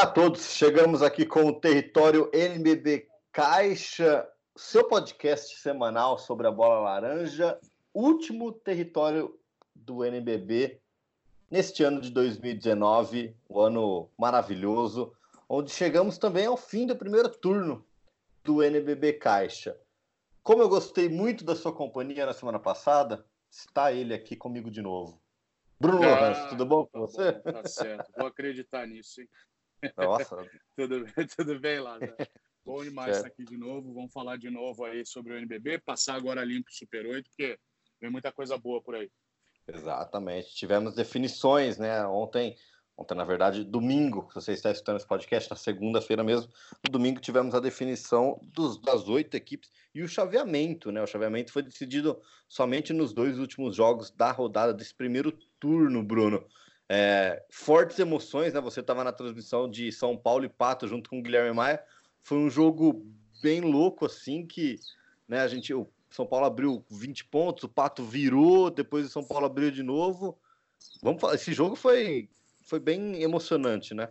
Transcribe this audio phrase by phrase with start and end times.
[0.00, 0.54] Olá, a todos.
[0.54, 4.26] Chegamos aqui com o território NBB Caixa,
[4.56, 7.60] seu podcast semanal sobre a bola laranja,
[7.92, 9.38] último território
[9.74, 10.80] do NBB
[11.50, 15.12] neste ano de 2019, um ano maravilhoso,
[15.46, 17.84] onde chegamos também ao fim do primeiro turno
[18.42, 19.76] do NBB Caixa.
[20.42, 24.80] Como eu gostei muito da sua companhia na semana passada, está ele aqui comigo de
[24.80, 25.20] novo.
[25.78, 27.32] Bruno ah, tudo bom com você?
[27.32, 29.28] Tá certo, vou acreditar nisso, hein?
[29.96, 30.36] Nossa.
[30.76, 31.04] tudo,
[31.36, 32.14] tudo bem, Lázaro?
[32.64, 33.92] Bom demais estar aqui de novo.
[33.94, 37.58] Vamos falar de novo aí sobre o NBB, passar agora limpo Super 8, porque
[38.00, 39.10] vem muita coisa boa por aí.
[39.66, 40.54] Exatamente.
[40.54, 42.04] Tivemos definições, né?
[42.06, 42.56] Ontem,
[42.96, 46.52] ontem na verdade, domingo, se você está escutando esse podcast, na segunda-feira mesmo,
[46.84, 51.02] no domingo tivemos a definição dos, das oito equipes e o chaveamento, né?
[51.02, 56.46] O chaveamento foi decidido somente nos dois últimos jogos da rodada desse primeiro turno, Bruno.
[56.92, 58.60] É, fortes emoções, né?
[58.60, 61.80] Você estava na transmissão de São Paulo e Pato junto com o Guilherme Maia.
[62.20, 63.06] Foi um jogo
[63.40, 64.74] bem louco, assim, que
[65.28, 69.22] né, a gente, o São Paulo abriu 20 pontos, o Pato virou, depois o São
[69.22, 70.36] Paulo abriu de novo.
[71.00, 72.28] Vamos falar, esse jogo foi,
[72.64, 74.08] foi bem emocionante, né?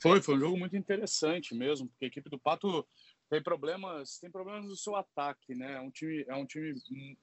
[0.00, 2.86] Foi, foi um jogo muito interessante mesmo, porque a equipe do Pato
[3.28, 5.72] tem problemas, tem problemas no seu ataque, né?
[5.72, 6.80] É um time, é um time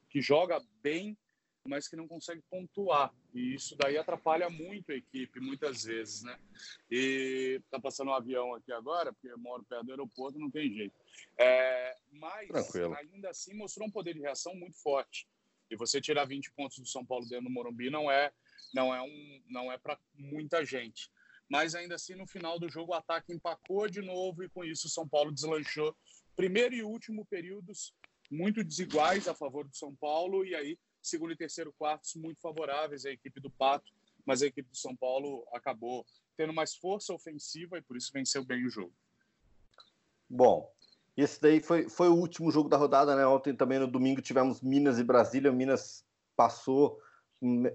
[0.09, 1.17] que joga bem,
[1.65, 3.13] mas que não consegue pontuar.
[3.33, 6.37] E isso daí atrapalha muito a equipe, muitas vezes, né?
[6.89, 10.71] E tá passando um avião aqui agora, porque eu moro perto do aeroporto, não tem
[10.73, 10.93] jeito.
[11.37, 12.95] É, mas, Tranquilo.
[12.95, 15.27] ainda assim, mostrou um poder de reação muito forte.
[15.69, 18.31] E você tirar 20 pontos do São Paulo dentro do Morumbi não é,
[18.73, 21.09] não é, um, não é para muita gente.
[21.49, 24.87] Mas ainda assim, no final do jogo, o ataque empacou de novo e com isso
[24.87, 25.95] o São Paulo deslanchou.
[26.35, 27.93] Primeiro e último períodos
[28.29, 33.05] muito desiguais a favor do São Paulo e aí segundo e terceiro quartos muito favoráveis
[33.05, 33.91] à equipe do Pato,
[34.25, 36.05] mas a equipe do São Paulo acabou
[36.37, 38.93] tendo mais força ofensiva e por isso venceu bem o jogo.
[40.29, 40.71] Bom,
[41.15, 43.25] esse daí foi, foi o último jogo da rodada, né?
[43.25, 45.51] Ontem também no domingo tivemos Minas e Brasília.
[45.51, 46.99] O Minas passou,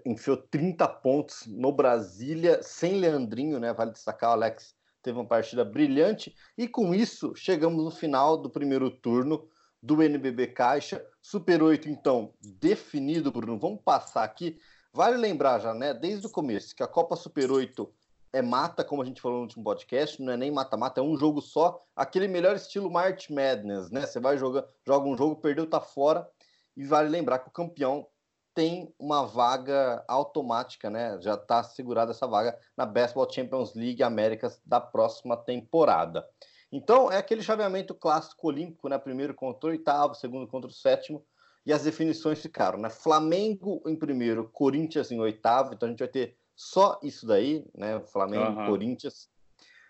[0.05, 3.73] enfiou 30 pontos no Brasília, sem Leandrinho, né?
[3.73, 6.35] Vale destacar, o Alex teve uma partida brilhante.
[6.57, 9.49] E com isso, chegamos no final do primeiro turno
[9.87, 11.05] do NBB Caixa.
[11.23, 13.57] Super 8, então, definido, Bruno.
[13.59, 14.59] Vamos passar aqui.
[14.93, 17.89] Vale lembrar já, né, desde o começo, que a Copa Super 8
[18.33, 21.17] é mata, como a gente falou no último podcast, não é nem mata-mata, é um
[21.17, 24.05] jogo só, aquele melhor estilo March Madness, né?
[24.07, 26.29] Você vai jogar, joga um jogo, perdeu, tá fora.
[26.77, 28.07] E vale lembrar que o campeão
[28.55, 31.19] tem uma vaga automática, né?
[31.21, 36.27] Já está segurada essa vaga na Basketball Champions League Américas da próxima temporada.
[36.71, 38.99] Então, é aquele chaveamento clássico olímpico, né?
[38.99, 41.25] Primeiro contra o oitavo, segundo contra o sétimo,
[41.65, 42.91] e as definições ficaram, né?
[42.91, 48.01] Flamengo em primeiro, Corinthians em oitavo, então a gente vai ter só isso daí, né?
[48.01, 48.67] Flamengo, uhum.
[48.67, 49.29] Corinthians.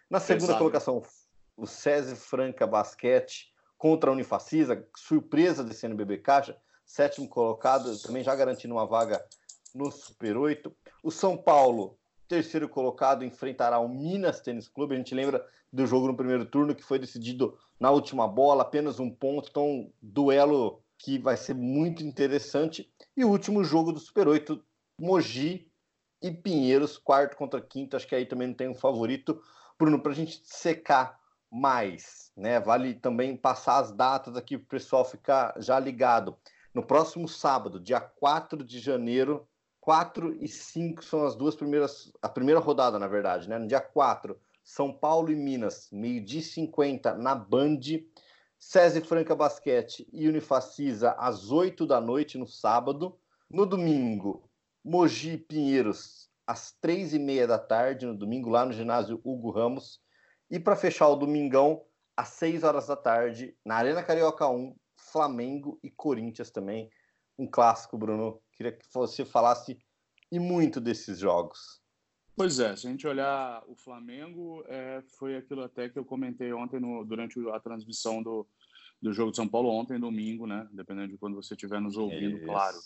[0.09, 0.59] Na segunda Pesado.
[0.59, 1.03] colocação,
[1.57, 8.35] o César Franca Basquete contra a Unifacisa, surpresa desse NBB Caixa, sétimo colocado, também já
[8.35, 9.25] garantindo uma vaga
[9.75, 10.75] no Super 8.
[11.03, 11.99] O São Paulo
[12.29, 14.95] terceiro colocado enfrentará o Minas Tênis Clube.
[14.95, 18.99] A gente lembra do jogo no primeiro turno que foi decidido na última bola, apenas
[18.99, 19.49] um ponto.
[19.51, 22.91] Então, duelo que vai ser muito interessante.
[23.17, 24.63] E o último jogo do Super 8,
[25.01, 25.71] Mogi
[26.23, 27.97] e Pinheiros, quarto contra quinto.
[27.97, 29.41] Acho que aí também não tem um favorito.
[29.79, 31.21] Bruno, para a gente secar
[31.51, 32.59] mais, né?
[32.61, 36.37] Vale também passar as datas aqui para o pessoal ficar já ligado.
[36.75, 39.47] No próximo sábado, dia 4 de janeiro,
[39.87, 43.57] 4 e 5 são as duas primeiras, a primeira rodada, na verdade, né?
[43.57, 47.79] No dia 4, São Paulo e Minas, meio-dia 50 na Band.
[48.59, 53.17] César Franca Basquete e Unifacisa às 8 da noite no sábado.
[53.49, 54.51] No domingo,
[54.83, 60.01] Mogi Pinheiros às 3 e meia da tarde, no domingo, lá no ginásio Hugo Ramos.
[60.51, 61.81] E para fechar o domingão,
[62.17, 66.91] às 6 horas da tarde, na Arena Carioca 1, Flamengo e Corinthians também.
[67.39, 68.41] Um clássico, Bruno.
[68.53, 69.79] Queria que você falasse
[70.31, 71.81] e muito desses jogos.
[72.35, 76.53] Pois é, se a gente olhar o Flamengo, é, foi aquilo até que eu comentei
[76.53, 78.47] ontem no, durante a transmissão do,
[79.01, 80.69] do jogo de São Paulo, ontem, domingo, né?
[80.71, 82.47] Dependendo de quando você estiver nos ouvindo, Isso.
[82.47, 82.77] claro.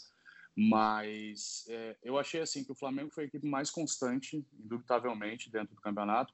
[0.57, 5.75] Mas é, eu achei assim que o Flamengo foi a equipe mais constante, indubitavelmente, dentro
[5.75, 6.33] do campeonato.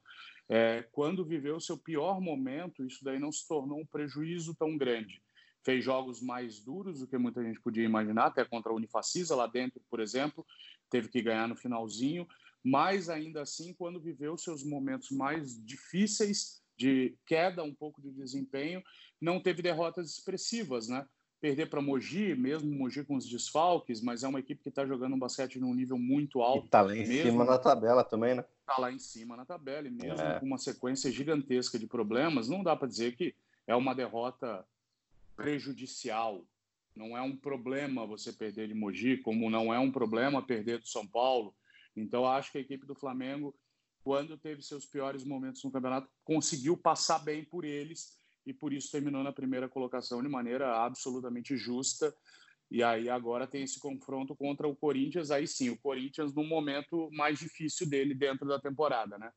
[0.49, 4.77] É, quando viveu o seu pior momento, isso daí não se tornou um prejuízo tão
[4.77, 5.21] grande
[5.67, 9.47] fez jogos mais duros do que muita gente podia imaginar, até contra a Unifacisa lá
[9.47, 10.45] dentro, por exemplo,
[10.89, 12.25] teve que ganhar no finalzinho,
[12.63, 18.81] mas ainda assim, quando viveu seus momentos mais difíceis de queda, um pouco de desempenho,
[19.19, 21.05] não teve derrotas expressivas, né?
[21.41, 25.15] Perder para Mogi, mesmo Mogi com os desfalques, mas é uma equipe que está jogando
[25.15, 26.65] um basquete num nível muito alto.
[26.65, 27.31] E tá lá em mesmo.
[27.31, 28.45] cima na tabela também, né?
[28.61, 30.39] está lá em cima na tabela, e mesmo é.
[30.39, 33.35] com uma sequência gigantesca de problemas, não dá para dizer que
[33.67, 34.65] é uma derrota
[35.37, 36.45] prejudicial.
[36.95, 40.87] Não é um problema você perder de Mogi, como não é um problema perder do
[40.87, 41.55] São Paulo.
[41.95, 43.55] Então, acho que a equipe do Flamengo,
[44.03, 48.91] quando teve seus piores momentos no campeonato, conseguiu passar bem por eles e por isso
[48.91, 52.13] terminou na primeira colocação de maneira absolutamente justa.
[52.69, 57.09] E aí agora tem esse confronto contra o Corinthians, aí sim, o Corinthians no momento
[57.11, 59.31] mais difícil dele dentro da temporada, né?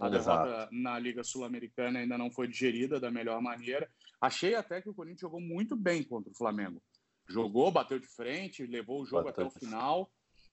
[0.00, 0.44] A Exato.
[0.44, 3.88] derrota na Liga Sul-Americana ainda não foi digerida da melhor maneira.
[4.20, 6.82] Achei até que o Corinthians jogou muito bem contra o Flamengo.
[7.28, 9.46] Jogou, bateu de frente, levou o jogo bateu.
[9.46, 10.10] até o final.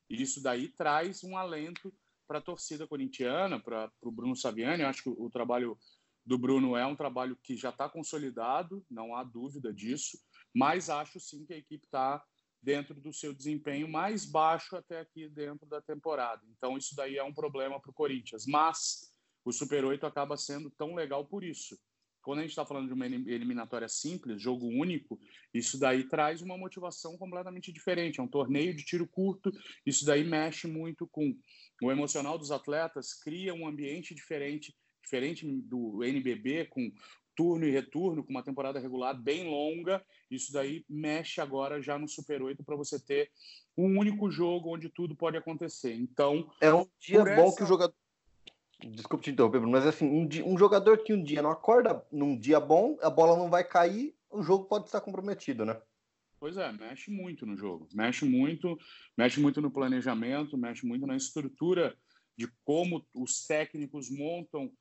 [0.10, 1.94] E isso daí traz um alento
[2.28, 4.84] para a torcida corintiana, para o Bruno Saviani.
[4.84, 5.78] Eu acho que o, o trabalho
[6.26, 10.18] do Bruno é um trabalho que já está consolidado, não há dúvida disso
[10.54, 12.24] mas acho sim que a equipe está
[12.62, 16.42] dentro do seu desempenho mais baixo até aqui dentro da temporada.
[16.58, 18.46] Então isso daí é um problema para o Corinthians.
[18.46, 19.09] Mas
[19.50, 21.78] o Super 8 acaba sendo tão legal por isso.
[22.22, 25.20] Quando a gente está falando de uma eliminatória simples, jogo único,
[25.54, 28.20] isso daí traz uma motivação completamente diferente.
[28.20, 29.52] É um torneio de tiro curto,
[29.86, 31.36] isso daí mexe muito com
[31.82, 36.92] o emocional dos atletas, cria um ambiente diferente, diferente do NBB, com
[37.36, 40.04] turno e retorno, com uma temporada regular bem longa.
[40.30, 43.32] Isso daí mexe agora já no Super 8 para você ter
[43.78, 45.94] um único jogo onde tudo pode acontecer.
[45.94, 46.52] Então.
[46.60, 47.56] É um dia bom essa...
[47.56, 47.96] que o jogador.
[48.82, 52.38] Desculpe te interromper, mas assim, um, dia, um jogador que um dia não acorda num
[52.40, 55.80] dia bom, a bola não vai cair, o jogo pode estar comprometido, né?
[56.40, 58.80] Pois é, mexe muito no jogo, mexe muito,
[59.18, 61.94] mexe muito no planejamento, mexe muito na estrutura
[62.38, 64.72] de como os técnicos montam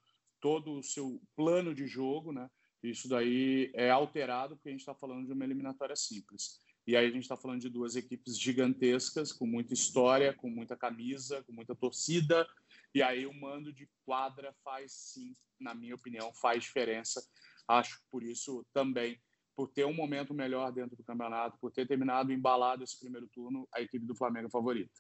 [0.41, 2.49] todo o seu plano de jogo, né?
[2.81, 6.61] Isso daí é alterado porque a gente está falando de uma eliminatória simples.
[6.87, 10.77] E aí a gente está falando de duas equipes gigantescas, com muita história, com muita
[10.77, 12.47] camisa, com muita torcida.
[12.95, 17.23] E aí o mando de quadra faz sim, na minha opinião, faz diferença.
[17.69, 19.21] Acho por isso também,
[19.55, 23.69] por ter um momento melhor dentro do campeonato, por ter terminado embalado esse primeiro turno,
[23.75, 24.93] a equipe do Flamengo é favorita.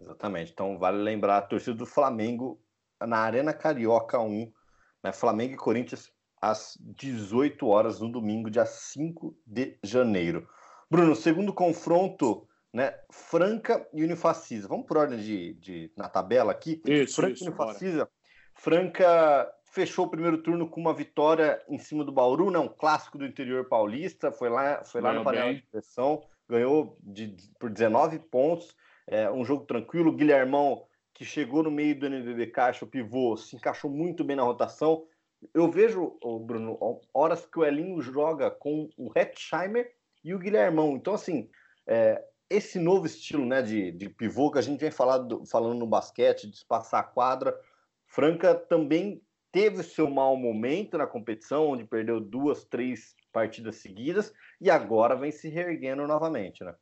[0.00, 0.52] Exatamente.
[0.52, 2.60] Então vale lembrar a torcida do Flamengo
[3.00, 4.52] na Arena Carioca 1
[5.04, 5.12] né?
[5.12, 6.10] Flamengo e Corinthians
[6.40, 10.48] às 18 horas no domingo, dia 5 de janeiro.
[10.90, 12.92] Bruno, segundo confronto, né?
[13.08, 14.66] Franca e Unifacisa.
[14.66, 16.82] Vamos por ordem de, de na tabela aqui.
[16.84, 18.10] Isso, Franca isso, e Unifacisa.
[18.52, 22.58] Franca fechou o primeiro turno com uma vitória em cima do Bauru, né?
[22.58, 24.32] Um clássico do interior paulista.
[24.32, 28.74] Foi lá, foi lá no panela de pressão, ganhou de, por 19 pontos.
[29.06, 30.12] É, um jogo tranquilo.
[30.12, 34.42] Guilhermão que chegou no meio do NBB Caixa, o pivô, se encaixou muito bem na
[34.42, 35.06] rotação.
[35.54, 36.76] Eu vejo, Bruno,
[37.12, 39.92] horas que o Elinho joga com o Hetzheimer
[40.24, 40.96] e o Guilhermão.
[40.96, 41.48] Então, assim,
[41.86, 42.20] é,
[42.54, 46.48] esse novo estilo né, de, de pivô que a gente vem falando, falando no basquete,
[46.48, 47.58] de espaçar a quadra,
[48.06, 54.70] Franca também teve seu mau momento na competição, onde perdeu duas, três partidas seguidas, e
[54.70, 56.74] agora vem se reerguendo novamente, né?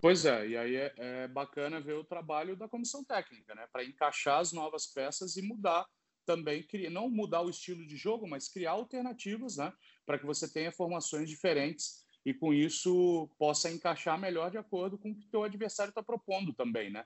[0.00, 3.66] Pois é, e aí é, é bacana ver o trabalho da comissão técnica, né?
[3.72, 5.86] Para encaixar as novas peças e mudar
[6.24, 9.72] também, não mudar o estilo de jogo, mas criar alternativas, né?
[10.04, 15.12] Para que você tenha formações diferentes e com isso possa encaixar melhor de acordo com
[15.12, 17.04] o que o adversário está propondo também, né?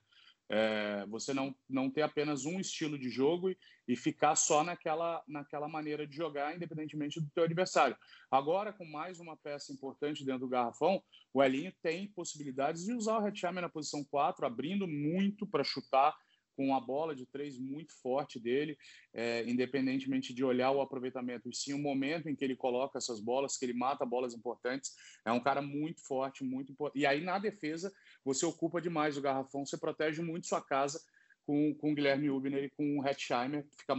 [0.52, 5.22] É, você não, não ter apenas um estilo de jogo e, e, ficar só naquela,
[5.28, 7.96] naquela maneira de jogar, independentemente do teu adversário.
[8.28, 11.00] Agora, com mais uma peça importante dentro do garrafão,
[11.32, 16.16] o Elinho tem possibilidades de usar o Hetzheimer na posição 4, abrindo muito para chutar,
[16.60, 18.76] com a bola de três muito forte dele,
[19.14, 23.18] é, independentemente de olhar o aproveitamento, e sim o momento em que ele coloca essas
[23.18, 24.94] bolas, que ele mata bolas importantes.
[25.24, 27.00] É um cara muito forte, muito importante.
[27.00, 27.90] E aí na defesa
[28.22, 31.00] você ocupa demais o garrafão, você protege muito sua casa
[31.46, 33.94] com, com o Guilherme Hubner e com o Hetzheimer, fica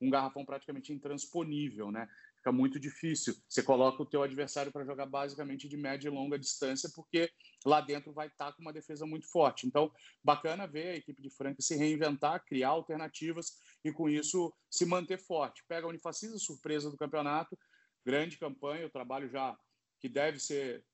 [0.00, 2.08] um garrafão praticamente intransponível, né?
[2.44, 3.34] Fica muito difícil.
[3.48, 7.30] Você coloca o teu adversário para jogar basicamente de média e longa distância, porque
[7.64, 9.66] lá dentro vai estar tá com uma defesa muito forte.
[9.66, 9.90] Então,
[10.22, 15.18] bacana ver a equipe de Franca se reinventar, criar alternativas e com isso se manter
[15.18, 15.64] forte.
[15.66, 17.58] Pega a Unifacisa, surpresa do campeonato,
[18.04, 19.56] grande campanha, o trabalho já
[19.98, 20.84] que deve ser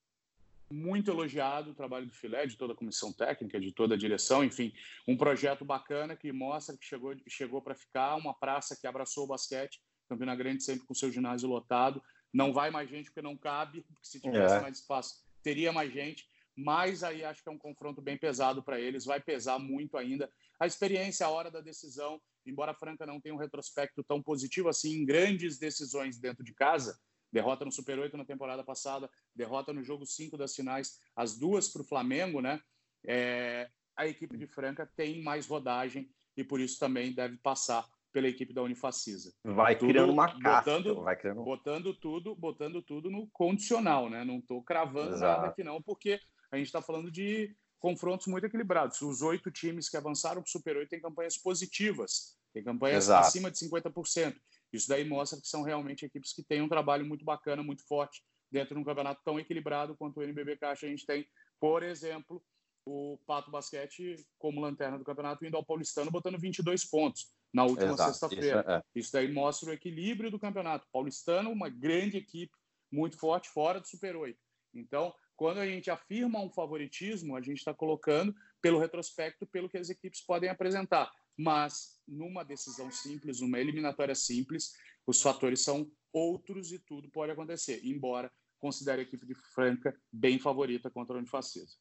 [0.72, 4.44] muito elogiado o trabalho do Filé, de toda a comissão técnica, de toda a direção,
[4.44, 4.72] enfim,
[5.08, 9.26] um projeto bacana que mostra que chegou, chegou para ficar, uma praça que abraçou o
[9.26, 9.80] basquete
[10.10, 12.02] Campina Grande sempre com seu ginásio lotado.
[12.32, 14.60] Não vai mais gente porque não cabe, porque se tivesse é.
[14.60, 16.28] mais espaço, teria mais gente.
[16.56, 20.30] Mas aí acho que é um confronto bem pesado para eles, vai pesar muito ainda.
[20.58, 24.68] A experiência, a hora da decisão, embora a Franca não tenha um retrospecto tão positivo
[24.68, 26.98] assim em grandes decisões dentro de casa,
[27.32, 31.68] derrota no Super 8 na temporada passada, derrota no jogo 5 das finais, as duas
[31.68, 32.60] para o Flamengo, né?
[33.06, 38.28] É, a equipe de Franca tem mais rodagem e por isso também deve passar pela
[38.28, 39.32] equipe da Unifacisa.
[39.44, 41.42] Vai tudo, criando uma casca, botando, vai criando...
[41.42, 44.24] botando tudo, botando tudo no condicional, né?
[44.24, 45.40] Não estou cravando Exato.
[45.40, 49.00] nada aqui não, porque a gente está falando de confrontos muito equilibrados.
[49.00, 53.26] Os oito times que avançaram para o Super 8 têm campanhas positivas, têm campanhas Exato.
[53.26, 54.36] acima de 50%.
[54.72, 58.22] Isso daí mostra que são realmente equipes que têm um trabalho muito bacana, muito forte,
[58.50, 60.86] dentro de um campeonato tão equilibrado quanto o NBB Caixa.
[60.86, 61.26] A gente tem,
[61.58, 62.42] por exemplo,
[62.84, 67.96] o Pato Basquete como lanterna do campeonato, indo ao Paulistano, botando 22 pontos na última
[67.96, 68.60] sexta-feira.
[68.60, 68.82] Isso, é.
[68.94, 70.86] Isso daí mostra o equilíbrio do campeonato.
[70.92, 72.52] Paulistano, uma grande equipe,
[72.90, 74.38] muito forte, fora do Super 8.
[74.74, 79.78] Então, quando a gente afirma um favoritismo, a gente está colocando pelo retrospecto, pelo que
[79.78, 81.10] as equipes podem apresentar.
[81.36, 84.72] Mas, numa decisão simples, numa eliminatória simples,
[85.06, 90.38] os fatores são outros e tudo pode acontecer, embora considere a equipe de Franca bem
[90.38, 91.76] favorita contra o Unifacisa.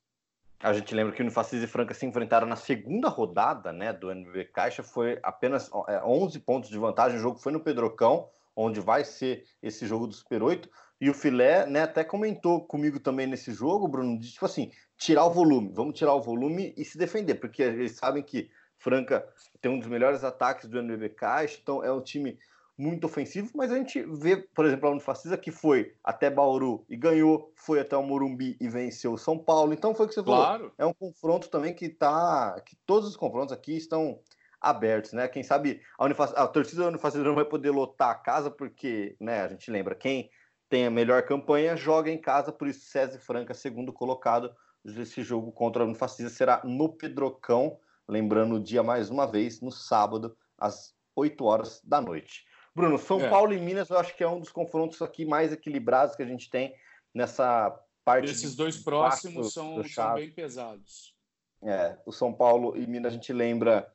[0.61, 4.11] A gente lembra que o Unifacisa e Franca se enfrentaram na segunda rodada né, do
[4.11, 8.81] NB Caixa, foi apenas 11 é, pontos de vantagem, o jogo foi no Pedrocão, onde
[8.81, 13.25] vai ser esse jogo do Super 8, e o Filé né, até comentou comigo também
[13.25, 16.97] nesse jogo, Bruno, de tipo assim, tirar o volume, vamos tirar o volume e se
[16.97, 19.25] defender, porque eles sabem que Franca
[19.61, 22.37] tem um dos melhores ataques do NB Caixa, então é um time
[22.79, 26.95] muito ofensivo, mas a gente vê, por exemplo, a Unifacisa que foi até Bauru e
[26.95, 29.73] ganhou, foi até o Morumbi e venceu o São Paulo.
[29.73, 30.59] Então foi o que você claro.
[30.59, 30.73] falou.
[30.77, 32.59] É um confronto também que tá.
[32.65, 34.21] que todos os confrontos aqui estão
[34.61, 35.27] abertos, né?
[35.27, 36.33] Quem sabe a, Unifac...
[36.37, 39.93] a torcida da Unifacisa não vai poder lotar a casa, porque, né, a gente lembra,
[39.93, 40.29] quem
[40.69, 44.55] tem a melhor campanha joga em casa, por isso César Franca, segundo colocado.
[44.85, 49.71] Esse jogo contra a Unifacisa será no Pedrocão, lembrando o dia mais uma vez, no
[49.71, 52.45] sábado, às 8 horas da noite.
[52.79, 53.29] Bruno, São é.
[53.29, 56.25] Paulo e Minas eu acho que é um dos confrontos aqui mais equilibrados que a
[56.25, 56.73] gente tem
[57.13, 58.31] nessa parte.
[58.31, 61.13] Esses dois próximos são, são, bem pesados.
[61.61, 63.91] É, o São Paulo e Minas a gente lembra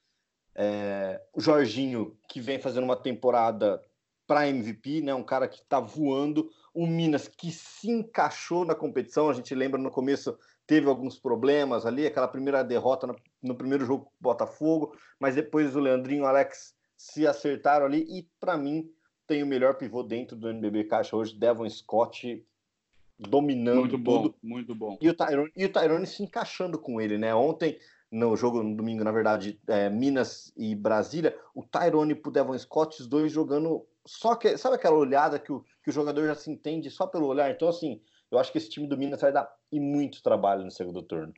[0.54, 3.82] é, o Jorginho, que vem fazendo uma temporada
[4.26, 5.14] para MVP, né?
[5.14, 6.50] Um cara que está voando.
[6.74, 9.30] O Minas que se encaixou na competição.
[9.30, 13.84] A gente lembra no começo teve alguns problemas ali, aquela primeira derrota no, no primeiro
[13.84, 18.56] jogo com o Botafogo, mas depois o Leandrinho o Alex se acertaram ali e para
[18.56, 18.90] mim
[19.26, 22.42] tem o melhor pivô dentro do NBB Caixa hoje, Devon Scott
[23.18, 24.36] dominando muito bom, tudo.
[24.42, 24.98] muito bom.
[25.00, 27.34] E o Tyrone, e o Tyrone se encaixando com ele, né?
[27.34, 27.78] Ontem
[28.10, 33.00] no jogo no domingo, na verdade, é, Minas e Brasília, o Tyrone pro Devon Scott,
[33.00, 36.50] os dois jogando só que sabe aquela olhada que o, que o jogador já se
[36.50, 37.50] entende só pelo olhar.
[37.50, 40.70] Então assim, eu acho que esse time do Minas vai dar e muito trabalho no
[40.70, 41.34] segundo turno.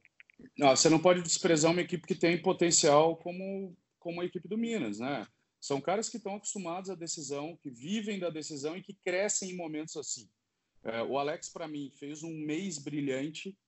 [0.56, 4.56] Não, você não pode desprezar uma equipe que tem potencial como como a equipe do
[4.56, 5.26] Minas, né?
[5.66, 9.56] São caras que estão acostumados à decisão, que vivem da decisão e que crescem em
[9.56, 10.30] momentos assim.
[10.84, 13.58] É, o Alex, para mim, fez um mês brilhante,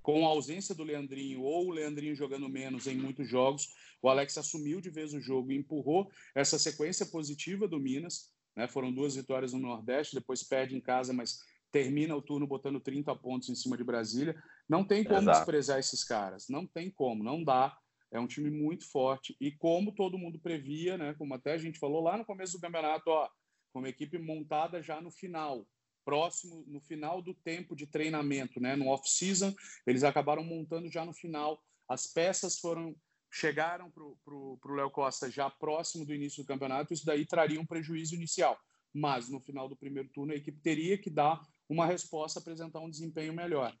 [0.00, 3.74] com a ausência do Leandrinho ou o Leandrinho jogando menos em muitos jogos.
[4.00, 8.32] O Alex assumiu de vez o jogo e empurrou essa sequência positiva do Minas.
[8.54, 8.68] Né?
[8.68, 11.40] Foram duas vitórias no Nordeste, depois perde em casa, mas
[11.72, 14.40] termina o turno botando 30 pontos em cima de Brasília.
[14.68, 15.38] Não tem como Exato.
[15.38, 17.76] desprezar esses caras, não tem como, não dá.
[18.12, 21.78] É um time muito forte e como todo mundo previa, né, como até a gente
[21.78, 23.26] falou lá no começo do campeonato, ó,
[23.72, 25.66] com uma equipe montada já no final,
[26.04, 29.54] próximo no final do tempo de treinamento, né, no off-season,
[29.86, 31.58] eles acabaram montando já no final.
[31.88, 32.94] As peças foram
[33.34, 37.64] chegaram para o Léo Costa já próximo do início do campeonato, isso daí traria um
[37.64, 38.60] prejuízo inicial.
[38.92, 42.90] Mas no final do primeiro turno a equipe teria que dar uma resposta, apresentar um
[42.90, 43.74] desempenho melhor.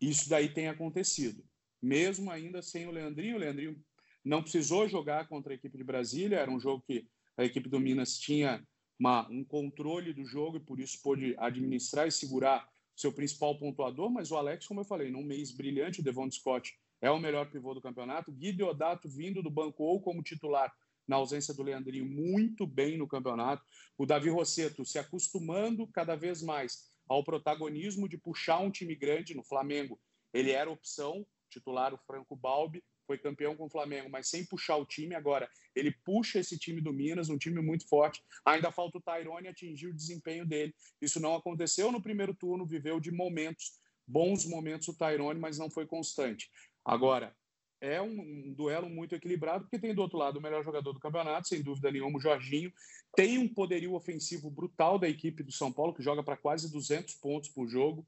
[0.00, 1.44] Isso daí tem acontecido
[1.80, 3.36] mesmo ainda sem o Leandrinho.
[3.36, 3.82] O Leandrinho
[4.24, 7.06] não precisou jogar contra a equipe de Brasília, era um jogo que
[7.36, 8.66] a equipe do Minas tinha
[8.98, 14.10] uma, um controle do jogo e por isso pôde administrar e segurar seu principal pontuador,
[14.10, 17.48] mas o Alex, como eu falei, num mês brilhante, o Devon Scott é o melhor
[17.48, 20.72] pivô do campeonato, Gui Deodato vindo do banco ou como titular
[21.06, 23.62] na ausência do Leandrinho, muito bem no campeonato,
[23.96, 29.32] o Davi Rosseto se acostumando cada vez mais ao protagonismo de puxar um time grande
[29.32, 29.98] no Flamengo,
[30.34, 34.76] ele era opção, titular, o Franco Balbi, foi campeão com o Flamengo, mas sem puxar
[34.76, 35.14] o time.
[35.14, 38.22] Agora, ele puxa esse time do Minas, um time muito forte.
[38.44, 40.74] Ainda falta o Tyrone atingir o desempenho dele.
[41.00, 45.70] Isso não aconteceu no primeiro turno, viveu de momentos, bons momentos o Tyrone, mas não
[45.70, 46.50] foi constante.
[46.84, 47.34] Agora,
[47.80, 51.00] é um, um, duelo muito equilibrado, porque tem do outro lado o melhor jogador do
[51.00, 52.72] campeonato, sem dúvida nenhuma, o Jorginho.
[53.16, 57.14] Tem um poderio ofensivo brutal da equipe do São Paulo, que joga para quase 200
[57.14, 58.06] pontos por jogo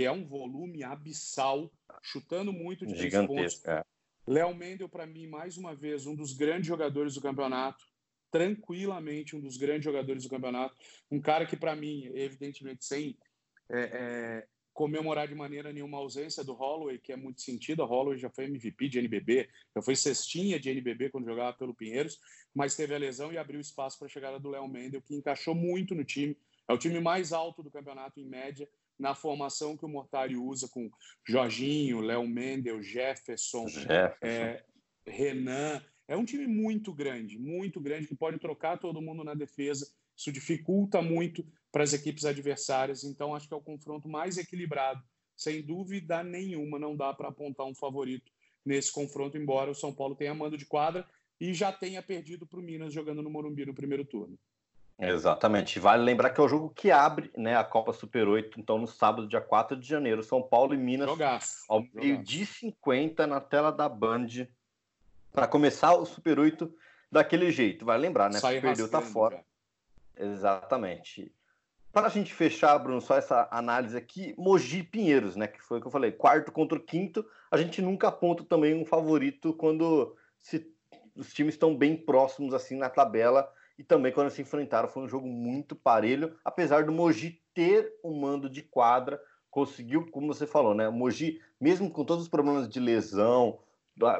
[0.00, 3.66] que é um volume abissal, chutando muito de Gigantesco, pontos.
[3.66, 3.84] É.
[4.26, 7.84] Léo Mendel, para mim, mais uma vez, um dos grandes jogadores do campeonato,
[8.30, 10.74] tranquilamente um dos grandes jogadores do campeonato.
[11.10, 13.14] Um cara que, para mim, evidentemente, sem
[13.70, 17.82] é, é, comemorar de maneira nenhuma a ausência do Holloway, que é muito sentido.
[17.82, 21.74] A Holloway já foi MVP de NBB, já foi cestinha de NBB quando jogava pelo
[21.74, 22.18] Pinheiros,
[22.54, 25.54] mas teve a lesão e abriu espaço para a chegada do Léo Mendel, que encaixou
[25.54, 26.34] muito no time.
[26.66, 28.66] É o time mais alto do campeonato em média,
[29.00, 30.90] na formação que o Mortari usa com
[31.26, 34.16] Jorginho, Léo Mendel, Jefferson, Jefferson.
[34.22, 34.62] É,
[35.06, 35.82] Renan.
[36.06, 39.90] É um time muito grande, muito grande, que pode trocar todo mundo na defesa.
[40.16, 43.04] Isso dificulta muito para as equipes adversárias.
[43.04, 45.02] Então, acho que é o confronto mais equilibrado.
[45.36, 48.30] Sem dúvida nenhuma, não dá para apontar um favorito
[48.64, 51.08] nesse confronto, embora o São Paulo tenha mando de quadra
[51.40, 54.38] e já tenha perdido para o Minas jogando no Morumbi no primeiro turno.
[55.00, 55.80] Exatamente.
[55.80, 58.86] Vale lembrar que é o jogo que abre né, a Copa Super 8, então no
[58.86, 61.64] sábado, dia 4 de janeiro, São Paulo e Minas, Jogaço.
[61.68, 64.26] ao meio-dia 50 na tela da Band,
[65.32, 66.72] para começar o Super 8
[67.10, 67.84] daquele jeito.
[67.84, 68.38] Vai lembrar, né?
[68.38, 69.42] Sai perdeu, tá fora.
[70.16, 71.32] Exatamente.
[71.92, 75.48] Para a gente fechar, Bruno, só essa análise aqui, Mogi Pinheiros, né?
[75.48, 77.26] Que foi o que eu falei, quarto contra o quinto.
[77.50, 80.72] A gente nunca aponta também um favorito quando se,
[81.16, 83.50] os times estão bem próximos assim na tabela.
[83.80, 88.20] E também quando se enfrentaram foi um jogo muito parelho, apesar do Mogi ter um
[88.20, 89.18] mando de quadra,
[89.50, 90.86] conseguiu, como você falou, né?
[90.86, 93.58] O Mogi, mesmo com todos os problemas de lesão,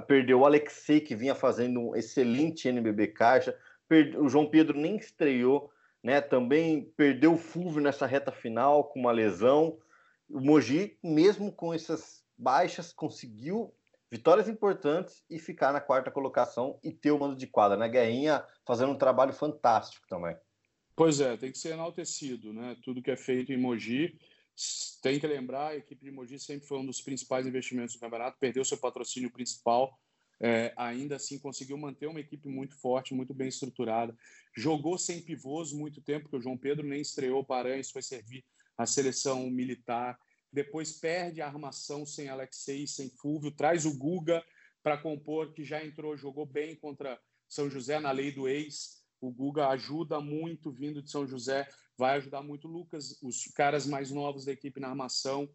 [0.06, 3.54] perdeu o Alexei, que vinha fazendo um excelente NBB caixa,
[4.18, 5.70] o João Pedro nem estreou
[6.02, 6.20] né?
[6.20, 9.78] Também perdeu o Fulvio nessa reta final com uma lesão.
[10.28, 13.74] O Mogi, mesmo com essas baixas, conseguiu
[14.10, 17.88] vitórias importantes e ficar na quarta colocação e ter o mando de quadra, né?
[17.88, 20.36] Guerrinha fazendo um trabalho fantástico também.
[20.96, 22.76] Pois é, tem que ser enaltecido, né?
[22.82, 24.18] Tudo que é feito em Mogi.
[25.00, 28.38] Tem que lembrar, a equipe de Mogi sempre foi um dos principais investimentos do campeonato,
[28.38, 29.98] perdeu seu patrocínio principal,
[30.38, 34.14] é, ainda assim conseguiu manter uma equipe muito forte, muito bem estruturada.
[34.54, 38.44] Jogou sem pivôs muito tempo, porque o João Pedro nem estreou Paranhos, foi servir
[38.76, 40.18] a seleção militar.
[40.52, 44.44] Depois perde a armação sem Alexei, sem Fúvio, traz o Guga
[44.82, 49.00] para compor, que já entrou, jogou bem contra São José na lei do ex.
[49.20, 53.86] O Guga ajuda muito vindo de São José, vai ajudar muito o Lucas, os caras
[53.86, 55.48] mais novos da equipe na armação.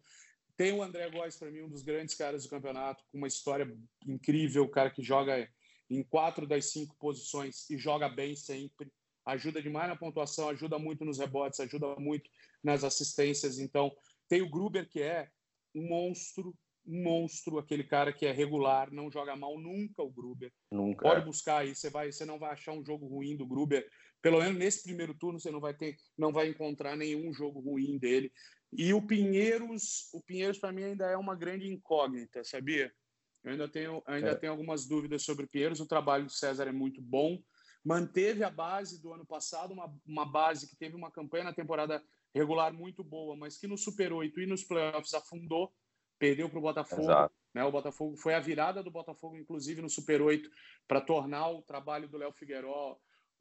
[0.56, 3.76] Tem o André Góes, para mim, um dos grandes caras do campeonato, com uma história
[4.06, 5.48] incrível, o cara que joga
[5.90, 8.90] em quatro das cinco posições e joga bem sempre.
[9.24, 12.30] Ajuda demais na pontuação, ajuda muito nos rebotes, ajuda muito
[12.62, 13.58] nas assistências.
[13.58, 13.94] Então,
[14.28, 15.28] tem o Gruber, que é
[15.74, 16.54] um monstro,
[16.86, 20.52] um monstro, aquele cara que é regular, não joga mal nunca o Gruber.
[20.70, 21.02] Nunca.
[21.02, 23.88] Pode buscar aí, você vai, você não vai achar um jogo ruim do Gruber.
[24.22, 27.98] Pelo menos nesse primeiro turno você não vai ter, não vai encontrar nenhum jogo ruim
[27.98, 28.32] dele.
[28.72, 32.92] E o Pinheiros, o Pinheiros para mim ainda é uma grande incógnita, sabia?
[33.44, 34.34] Eu ainda tenho, ainda é.
[34.34, 35.80] tenho algumas dúvidas sobre o Pinheiros.
[35.80, 37.40] O trabalho do César é muito bom.
[37.84, 42.02] Manteve a base do ano passado, uma, uma base que teve uma campanha na temporada
[42.34, 45.72] regular muito boa, mas que no Super 8 e nos playoffs afundou,
[46.18, 47.06] perdeu para o Botafogo.
[47.54, 47.64] Né?
[47.64, 50.50] O Botafogo foi a virada do Botafogo, inclusive no Super 8,
[50.86, 52.98] para tornar o trabalho do Léo Figueiró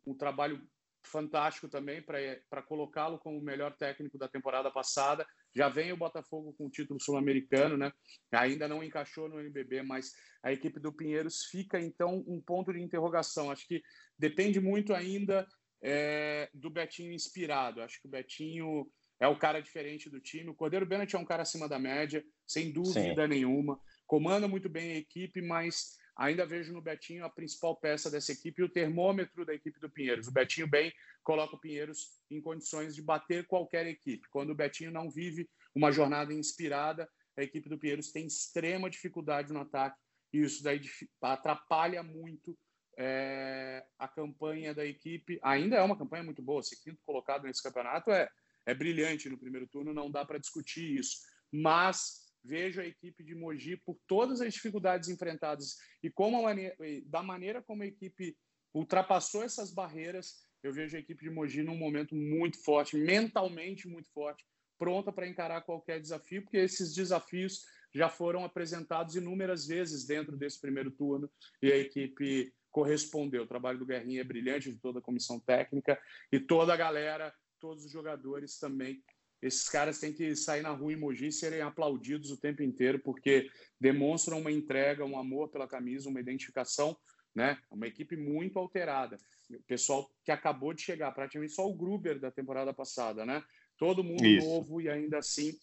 [0.08, 0.62] um trabalho
[1.06, 5.26] fantástico também para colocá-lo como o melhor técnico da temporada passada.
[5.56, 7.91] Já vem o Botafogo com o título sul-americano, né?
[8.32, 12.82] Ainda não encaixou no NBB, mas a equipe do Pinheiros fica então um ponto de
[12.82, 13.52] interrogação.
[13.52, 13.82] Acho que
[14.17, 15.48] depende muito ainda
[15.88, 17.80] é, do Betinho inspirado.
[17.80, 20.50] Acho que o Betinho é o cara diferente do time.
[20.50, 23.28] O Cordeiro Bennett é um cara acima da média, sem dúvida Sim.
[23.28, 23.80] nenhuma.
[24.08, 28.62] Comanda muito bem a equipe, mas ainda vejo no Betinho a principal peça dessa equipe
[28.62, 30.28] e o termômetro da equipe do Pinheiros.
[30.28, 30.91] O Betinho bem
[31.24, 34.28] coloca o Pinheiros em condições de bater qualquer equipe.
[34.32, 39.54] Quando o Betinho não vive uma jornada inspirada, a equipe do Pinheiros tem extrema dificuldade
[39.54, 40.00] no ataque
[40.34, 40.82] e isso daí
[41.21, 42.58] atrapalha muito
[42.97, 45.39] é, a campanha da equipe.
[45.43, 48.29] Ainda é uma campanha muito boa, ser quinto colocado nesse campeonato é,
[48.65, 51.19] é brilhante no primeiro turno, não dá para discutir isso.
[51.51, 57.23] Mas vejo a equipe de Mogi por todas as dificuldades enfrentadas e como maneira, da
[57.23, 58.38] maneira como a equipe
[58.73, 64.10] ultrapassou essas barreiras, eu vejo a equipe de Mogi num momento muito forte, mentalmente muito
[64.12, 64.45] forte,
[64.77, 70.60] pronta para encarar qualquer desafio, porque esses desafios já foram apresentados inúmeras vezes dentro desse
[70.60, 71.31] primeiro turno
[71.62, 73.44] e a equipe correspondeu.
[73.44, 75.98] O trabalho do Guerrinha é brilhante, de toda a comissão técnica
[76.30, 79.02] e toda a galera, todos os jogadores também
[79.42, 82.98] esses caras têm que sair na rua em Mogi e serem aplaudidos o tempo inteiro,
[82.98, 83.48] porque
[83.80, 86.98] demonstram uma entrega, um amor pela camisa, uma identificação,
[87.36, 87.60] né?
[87.70, 89.18] Uma equipe muito alterada.
[89.52, 93.44] O pessoal que acabou de chegar, praticamente só o Gruber da temporada passada, né?
[93.78, 94.48] Todo mundo Isso.
[94.48, 95.54] novo e ainda assim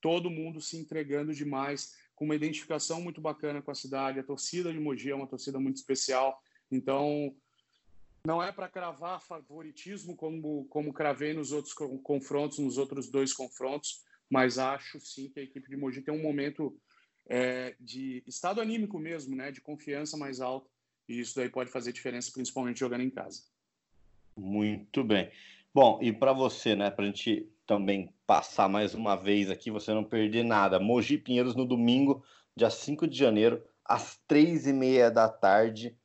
[0.00, 4.20] todo mundo se entregando demais, com uma identificação muito bacana com a cidade.
[4.20, 6.40] A torcida de Mogi é uma torcida muito especial.
[6.72, 7.34] Então,
[8.26, 14.02] não é para cravar favoritismo como, como cravei nos outros confrontos, nos outros dois confrontos,
[14.30, 16.74] mas acho sim que a equipe de Mogi tem um momento
[17.28, 20.70] é, de estado anímico mesmo, né, de confiança mais alto,
[21.06, 23.42] e isso daí pode fazer diferença, principalmente jogando em casa.
[24.36, 25.30] Muito bem.
[25.74, 29.92] Bom, e para você, né, para a gente também passar mais uma vez aqui, você
[29.92, 32.24] não perder nada, Mogi Pinheiros no domingo,
[32.56, 35.96] dia 5 de janeiro, às três e meia da tarde,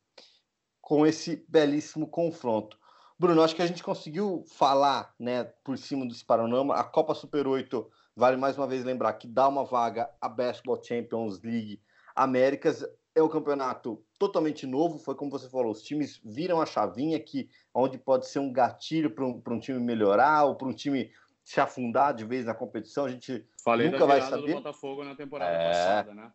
[0.88, 2.80] com esse belíssimo confronto.
[3.20, 6.76] Bruno, acho que a gente conseguiu falar, né, por cima do panorama.
[6.76, 10.82] A Copa Super 8, vale mais uma vez lembrar que dá uma vaga à Basketball
[10.82, 11.82] Champions League
[12.16, 12.86] Américas.
[13.14, 17.50] É um campeonato totalmente novo, foi como você falou, os times viram a chavinha que
[17.74, 21.12] onde pode ser um gatilho para um, um time melhorar ou para um time
[21.44, 24.54] se afundar de vez na competição, a gente Falei nunca vai saber.
[24.54, 25.68] do Botafogo na temporada é...
[25.68, 26.32] passada, né?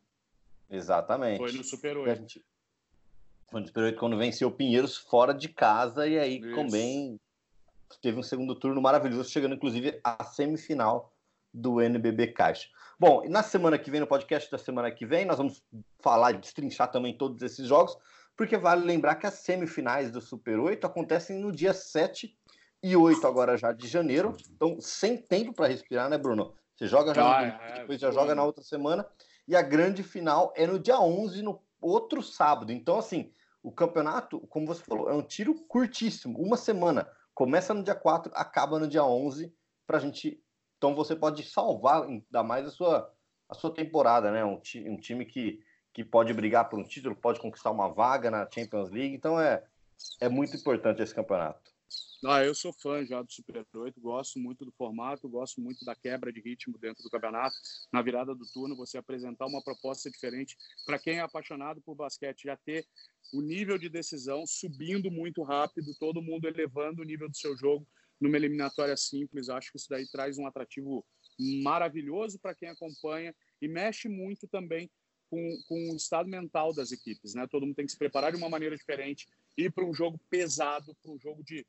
[0.68, 1.38] Exatamente.
[1.38, 2.20] Foi no Super 8.
[2.20, 2.51] Gente...
[3.52, 6.54] Foi no Super 8 quando venceu o Pinheiros fora de casa e aí Isso.
[6.54, 7.20] também
[8.00, 11.12] teve um segundo turno maravilhoso, chegando inclusive à semifinal
[11.52, 12.66] do NBB Caixa.
[12.98, 15.62] Bom, na semana que vem, no podcast da semana que vem, nós vamos
[16.00, 17.94] falar e destrinchar também todos esses jogos,
[18.34, 22.34] porque vale lembrar que as semifinais do Super 8 acontecem no dia 7
[22.82, 26.54] e 8 agora já de janeiro, então sem tempo para respirar, né, Bruno?
[26.74, 27.46] Você joga já, ah, no...
[27.48, 29.06] é, depois já joga na outra semana,
[29.46, 32.72] e a grande final é no dia 11, no outro sábado.
[32.72, 33.30] Então, assim,
[33.62, 37.08] o campeonato, como você falou, é um tiro curtíssimo, uma semana.
[37.34, 39.54] Começa no dia 4, acaba no dia 11,
[39.86, 40.42] para a gente.
[40.76, 43.12] Então você pode salvar ainda mais a sua,
[43.48, 44.44] a sua temporada, né?
[44.44, 48.30] Um, ti, um time que, que pode brigar por um título, pode conquistar uma vaga
[48.30, 49.14] na Champions League.
[49.14, 49.64] Então é,
[50.20, 51.71] é muito importante esse campeonato.
[52.24, 55.92] Ah, eu sou fã já do Super 8, gosto muito do formato, gosto muito da
[55.96, 57.56] quebra de ritmo dentro do campeonato.
[57.92, 62.44] Na virada do turno, você apresentar uma proposta diferente para quem é apaixonado por basquete,
[62.44, 62.86] já ter
[63.32, 67.84] o nível de decisão subindo muito rápido, todo mundo elevando o nível do seu jogo
[68.20, 69.48] numa eliminatória simples.
[69.48, 71.04] Acho que isso daí traz um atrativo
[71.64, 74.88] maravilhoso para quem acompanha e mexe muito também
[75.28, 77.34] com, com o estado mental das equipes.
[77.34, 77.46] Né?
[77.48, 79.26] Todo mundo tem que se preparar de uma maneira diferente,
[79.56, 81.66] ir para um jogo pesado, para um jogo de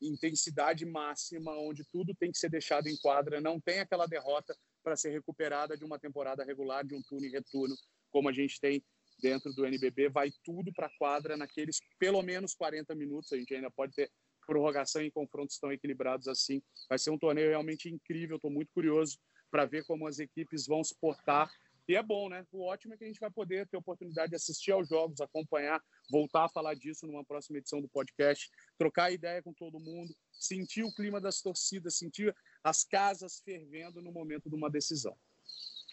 [0.00, 4.96] intensidade máxima, onde tudo tem que ser deixado em quadra, não tem aquela derrota para
[4.96, 7.74] ser recuperada de uma temporada regular, de um turno e retorno,
[8.10, 8.84] como a gente tem
[9.20, 13.54] dentro do NBB, vai tudo para a quadra naqueles pelo menos 40 minutos, a gente
[13.54, 14.10] ainda pode ter
[14.46, 16.62] prorrogação em confrontos tão equilibrados assim.
[16.88, 19.18] Vai ser um torneio realmente incrível, estou muito curioso
[19.50, 21.50] para ver como as equipes vão se portar
[21.88, 22.44] e é bom, né?
[22.50, 25.80] O ótimo é que a gente vai poder ter oportunidade de assistir aos jogos, acompanhar,
[26.10, 30.84] voltar a falar disso numa próxima edição do podcast, trocar ideia com todo mundo, sentir
[30.84, 35.16] o clima das torcidas, sentir as casas fervendo no momento de uma decisão.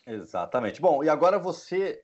[0.05, 0.81] Exatamente.
[0.81, 2.03] Bom, e agora você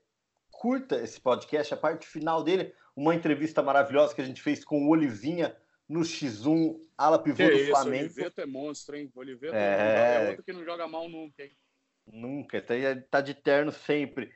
[0.51, 4.85] curta esse podcast, a parte final dele, uma entrevista maravilhosa que a gente fez com
[4.85, 5.55] o Olivinha
[5.87, 8.05] no X1, ala pivô que do isso, Flamengo.
[8.05, 9.11] Oliveto é monstro, hein?
[9.15, 10.25] Oliveto é...
[10.25, 11.51] é outro que não joga mal nunca, hein?
[12.11, 12.73] Nunca, está
[13.09, 14.31] tá de terno sempre.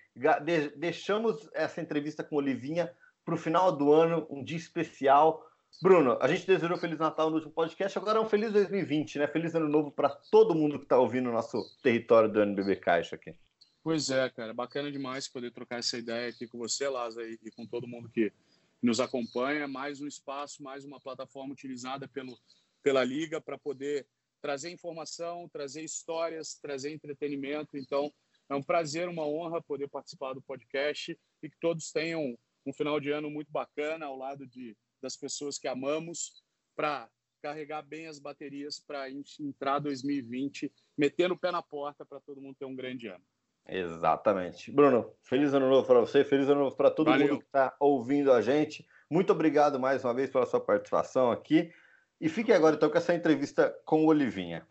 [0.75, 2.93] deixamos essa entrevista com Olivinha
[3.25, 5.45] para o final do ano, um dia especial.
[5.81, 9.27] Bruno, a gente desejou Feliz Natal no último podcast, agora é um Feliz 2020, né?
[9.27, 13.15] Feliz Ano Novo para todo mundo que está ouvindo o nosso território do NBB Caixa
[13.15, 13.35] aqui.
[13.83, 17.65] Pois é, cara, bacana demais poder trocar essa ideia aqui com você, Lázaro, e com
[17.65, 18.31] todo mundo que
[18.81, 19.67] nos acompanha.
[19.67, 22.37] Mais um espaço, mais uma plataforma utilizada pelo,
[22.81, 24.05] pela Liga para poder
[24.41, 27.77] trazer informação, trazer histórias, trazer entretenimento.
[27.77, 28.13] Então,
[28.49, 32.99] é um prazer, uma honra poder participar do podcast e que todos tenham um final
[32.99, 36.43] de ano muito bacana ao lado de, das pessoas que amamos
[36.75, 37.09] para
[37.41, 42.55] carregar bem as baterias para entrar 2020, metendo o pé na porta para todo mundo
[42.57, 43.23] ter um grande ano.
[43.67, 44.71] Exatamente.
[44.71, 47.27] Bruno, feliz ano novo para você, feliz ano novo para todo Valeu.
[47.27, 48.85] mundo que está ouvindo a gente.
[49.09, 51.71] Muito obrigado mais uma vez pela sua participação aqui.
[52.19, 54.65] E fique agora então com essa entrevista com o Olivinha.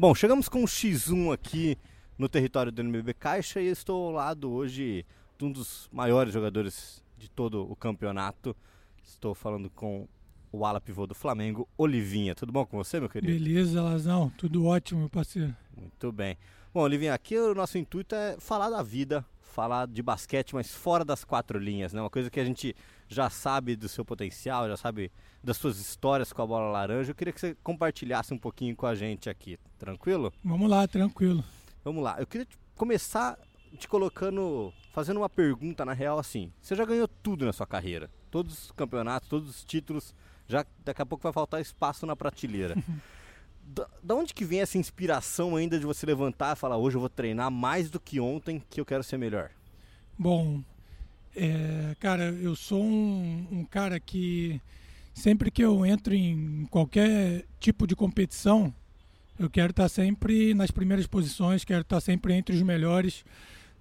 [0.00, 1.76] Bom, chegamos com o X1 aqui
[2.16, 5.04] no território do NBB Caixa e estou ao lado hoje
[5.36, 8.54] de um dos maiores jogadores de todo o campeonato.
[9.02, 10.06] Estou falando com
[10.52, 12.32] o ala pivô do Flamengo, Olivinha.
[12.32, 13.32] Tudo bom com você, meu querido?
[13.32, 14.30] Beleza, Lazão.
[14.38, 15.52] Tudo ótimo, meu parceiro.
[15.76, 16.38] Muito bem.
[16.72, 21.04] Bom, Olivinha, aqui o nosso intuito é falar da vida, falar de basquete, mas fora
[21.04, 22.00] das quatro linhas, né?
[22.00, 22.72] Uma coisa que a gente
[23.08, 25.10] já sabe do seu potencial, já sabe
[25.42, 27.10] das suas histórias com a bola laranja.
[27.10, 30.32] Eu queria que você compartilhasse um pouquinho com a gente aqui, tranquilo?
[30.44, 31.44] Vamos lá, tranquilo.
[31.84, 32.16] Vamos lá.
[32.18, 32.46] Eu queria
[32.76, 33.38] começar
[33.76, 36.52] te colocando, fazendo uma pergunta na real assim.
[36.60, 40.14] Você já ganhou tudo na sua carreira, todos os campeonatos, todos os títulos.
[40.46, 42.74] Já daqui a pouco vai faltar espaço na prateleira.
[43.62, 47.00] da, da, onde que vem essa inspiração ainda de você levantar e falar hoje eu
[47.00, 49.50] vou treinar mais do que ontem que eu quero ser melhor?
[50.18, 50.62] Bom,
[51.36, 54.60] É, cara, eu sou um, um, cara que
[55.18, 58.72] sempre que eu entro em qualquer tipo de competição,
[59.38, 63.24] eu quero estar sempre nas primeiras posições, quero estar sempre entre os melhores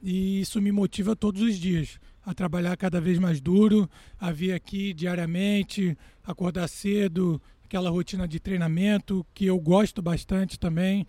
[0.01, 4.51] e isso me motiva todos os dias a trabalhar cada vez mais duro, a vir
[4.51, 11.07] aqui diariamente, acordar cedo, aquela rotina de treinamento que eu gosto bastante também.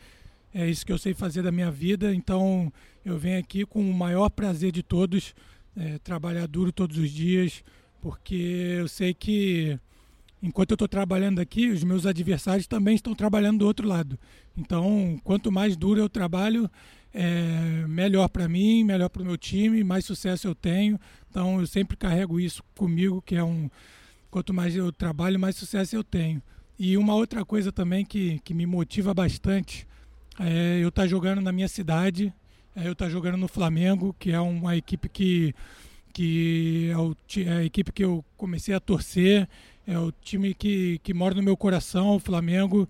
[0.54, 2.72] É isso que eu sei fazer da minha vida, então
[3.04, 5.34] eu venho aqui com o maior prazer de todos,
[5.76, 7.64] é, trabalhar duro todos os dias,
[8.00, 9.78] porque eu sei que
[10.42, 14.18] enquanto eu estou trabalhando aqui, os meus adversários também estão trabalhando do outro lado.
[14.56, 16.70] Então, quanto mais duro eu trabalho,
[17.12, 20.98] é melhor para mim, melhor para o meu time, mais sucesso eu tenho.
[21.30, 23.70] Então eu sempre carrego isso comigo, que é um
[24.30, 26.42] quanto mais eu trabalho, mais sucesso eu tenho.
[26.78, 29.86] E uma outra coisa também que, que me motiva bastante
[30.38, 32.32] é eu estar tá jogando na minha cidade,
[32.76, 35.54] é eu estar tá jogando no Flamengo, que é uma equipe que,
[36.12, 39.48] que é, o, é a equipe que eu comecei a torcer,
[39.88, 42.86] é o time que, que mora no meu coração, o Flamengo.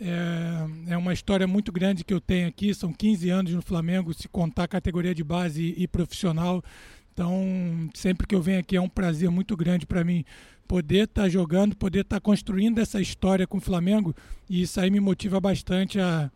[0.00, 4.14] É, é uma história muito grande que eu tenho aqui, são 15 anos no Flamengo,
[4.14, 6.64] se contar categoria de base e, e profissional.
[7.12, 10.24] Então, sempre que eu venho aqui é um prazer muito grande para mim
[10.66, 14.16] poder estar tá jogando, poder estar tá construindo essa história com o Flamengo.
[14.48, 16.30] E isso aí me motiva bastante a,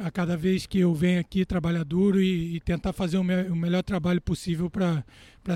[0.00, 3.42] a cada vez que eu venho aqui trabalhar duro e, e tentar fazer o, me,
[3.44, 5.04] o, melhor trabalho possível para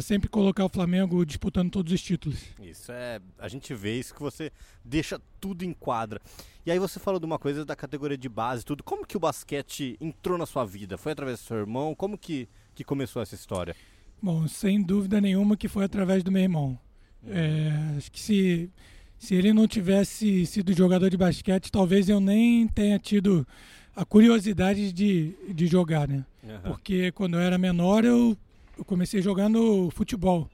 [0.03, 2.39] sempre colocar o Flamengo disputando todos os títulos.
[2.61, 3.21] Isso é.
[3.39, 4.53] A gente vê isso que você
[4.85, 6.21] deixa tudo em quadra.
[6.67, 8.83] E aí você falou de uma coisa da categoria de base, tudo.
[8.83, 10.99] Como que o basquete entrou na sua vida?
[10.99, 11.95] Foi através do seu irmão?
[11.95, 13.75] Como que, que começou essa história?
[14.23, 16.79] Bom, sem dúvida nenhuma que foi através do meu irmão.
[17.27, 18.71] É, acho que se,
[19.19, 23.47] se ele não tivesse sido jogador de basquete, talvez eu nem tenha tido
[23.95, 26.25] a curiosidade de, de jogar, né?
[26.43, 26.59] Uhum.
[26.65, 28.37] Porque quando eu era menor, eu,
[28.77, 30.49] eu comecei jogando futebol.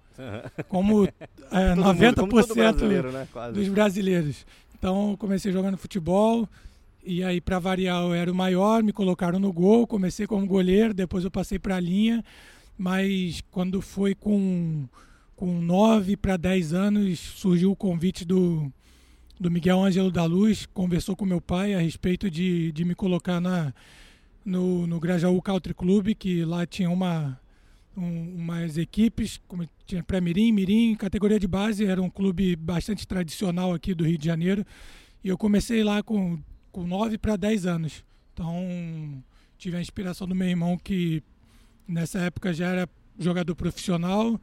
[0.69, 1.07] Como
[1.51, 3.27] é, 90% mundo, como brasileiro, né?
[3.53, 4.47] dos brasileiros.
[4.79, 6.49] Então, comecei jogando futebol.
[7.03, 9.87] E aí, para variar, eu era o maior, me colocaram no gol.
[9.87, 12.23] Comecei como goleiro, depois eu passei para a linha.
[12.77, 14.87] Mas quando foi com,
[15.35, 18.71] com 9 para 10 anos, surgiu o convite do,
[19.41, 23.41] do Miguel Ângelo da Luz, conversou com meu pai a respeito de, de me colocar
[23.41, 23.73] na,
[24.45, 27.41] no, no Grajaú Country Club, que lá tinha uma,
[27.97, 33.73] um, umas equipes, como tinha pré-mirim, mirim, categoria de base, era um clube bastante tradicional
[33.73, 34.63] aqui do Rio de Janeiro.
[35.25, 36.39] E eu comecei lá com,
[36.71, 38.05] com 9 para 10 anos.
[38.35, 39.25] Então,
[39.57, 41.23] tive a inspiração do meu irmão, que
[41.89, 44.39] nessa época já era jogador profissional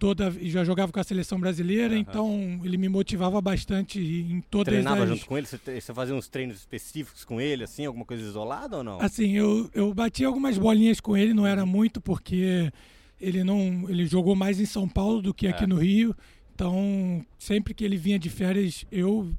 [0.00, 2.00] toda já jogava com a seleção brasileira, uhum.
[2.00, 5.10] então ele me motivava bastante em todas Treinava as...
[5.10, 5.46] junto com ele?
[5.46, 8.98] Você, você fazia uns treinos específicos com ele, assim, alguma coisa isolada ou não?
[8.98, 12.72] Assim, eu, eu bati algumas bolinhas com ele, não era muito, porque
[13.20, 15.66] ele não ele jogou mais em São Paulo do que aqui é.
[15.66, 16.16] no Rio,
[16.54, 19.30] então sempre que ele vinha de férias, eu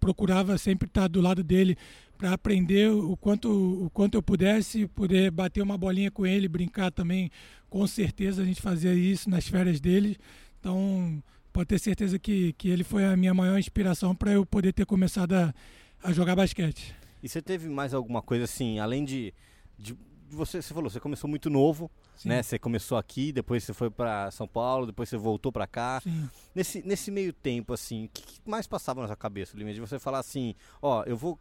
[0.00, 1.78] procurava sempre estar do lado dele
[2.20, 3.48] para aprender o quanto,
[3.86, 7.30] o quanto eu pudesse, poder bater uma bolinha com ele, brincar também.
[7.70, 10.18] Com certeza a gente fazia isso nas férias dele.
[10.60, 14.74] Então, pode ter certeza que, que ele foi a minha maior inspiração para eu poder
[14.74, 15.54] ter começado a,
[16.02, 16.94] a jogar basquete.
[17.22, 19.32] E você teve mais alguma coisa assim, além de,
[19.78, 19.96] de
[20.28, 22.28] você, você falou, você começou muito novo, Sim.
[22.28, 22.42] né?
[22.42, 26.02] Você começou aqui, depois você foi para São Paulo, depois você voltou para cá.
[26.02, 26.28] Sim.
[26.54, 29.72] Nesse, nesse meio tempo, assim, o que, mais passava na sua cabeça, Lima?
[29.72, 31.38] De você falar assim, ó, eu vou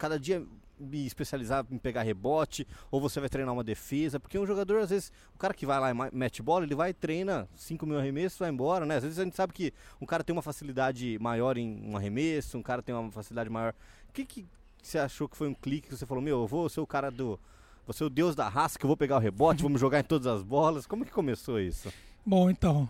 [0.00, 0.42] cada dia
[0.78, 4.88] me especializar em pegar rebote, ou você vai treinar uma defesa, porque um jogador, às
[4.88, 8.38] vezes, o cara que vai lá e mete bola, ele vai treina 5 mil arremessos,
[8.38, 8.96] vai embora, né?
[8.96, 12.56] Às vezes a gente sabe que um cara tem uma facilidade maior em um arremesso,
[12.56, 13.74] um cara tem uma facilidade maior.
[14.08, 14.46] O que, que
[14.82, 17.10] você achou que foi um clique que você falou, meu, eu vou ser o cara
[17.10, 17.38] do.
[17.92, 20.26] Ser o deus da raça, que eu vou pegar o rebote, vamos jogar em todas
[20.26, 20.86] as bolas.
[20.86, 21.92] Como que começou isso?
[22.24, 22.88] Bom, então.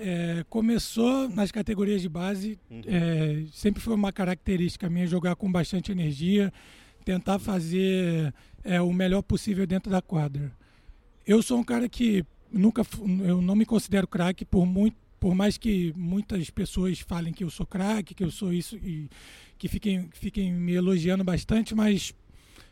[0.00, 2.82] É, começou nas categorias de base, uhum.
[2.86, 6.52] é, sempre foi uma característica minha jogar com bastante energia,
[7.04, 8.32] tentar fazer
[8.62, 10.52] é, o melhor possível dentro da quadra.
[11.26, 12.82] Eu sou um cara que nunca,
[13.24, 17.50] eu não me considero craque por muito, por mais que muitas pessoas falem que eu
[17.50, 19.08] sou craque, que eu sou isso e
[19.58, 22.14] que fiquem, fiquem me elogiando bastante, mas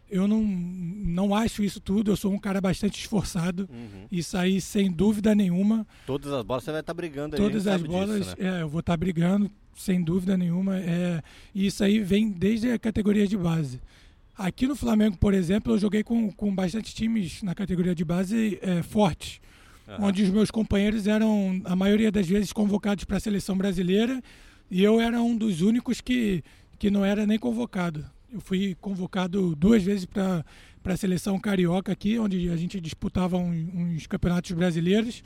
[0.08, 2.10] eu não, não acho isso tudo.
[2.10, 3.68] Eu sou um cara bastante esforçado.
[3.70, 4.06] Uhum.
[4.10, 5.86] Isso aí, sem dúvida nenhuma.
[6.06, 7.42] Todas as bolas você vai estar tá brigando aí.
[7.42, 8.58] Todas as bolas, disso, né?
[8.58, 10.78] é, eu vou estar tá brigando, sem dúvida nenhuma.
[10.78, 11.22] É,
[11.54, 13.80] e isso aí vem desde a categoria de base.
[14.36, 18.58] Aqui no Flamengo, por exemplo, eu joguei com, com bastante times na categoria de base
[18.62, 19.40] é, fortes.
[19.88, 20.06] Uhum.
[20.06, 24.22] Onde os meus companheiros eram, a maioria das vezes, convocados para a seleção brasileira.
[24.70, 26.44] E eu era um dos únicos que,
[26.78, 28.04] que não era nem convocado.
[28.36, 30.44] Eu fui convocado duas vezes para
[30.84, 35.24] a seleção carioca aqui, onde a gente disputava uns campeonatos brasileiros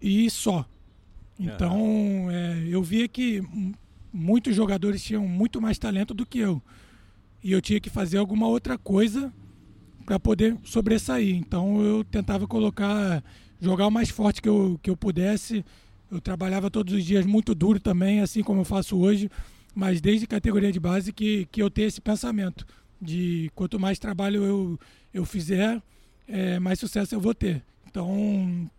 [0.00, 0.64] e só.
[1.38, 2.30] Então, uhum.
[2.30, 3.42] é, eu via que
[4.10, 6.62] muitos jogadores tinham muito mais talento do que eu.
[7.44, 9.30] E eu tinha que fazer alguma outra coisa
[10.06, 11.36] para poder sobressair.
[11.36, 13.22] Então, eu tentava colocar,
[13.60, 15.62] jogar o mais forte que eu, que eu pudesse.
[16.10, 19.30] Eu trabalhava todos os dias muito duro também, assim como eu faço hoje,
[19.74, 22.66] mas desde categoria de base que, que eu tenho esse pensamento
[23.00, 24.80] de quanto mais trabalho eu,
[25.14, 25.82] eu fizer,
[26.28, 27.62] é, mais sucesso eu vou ter.
[27.88, 28.70] Então,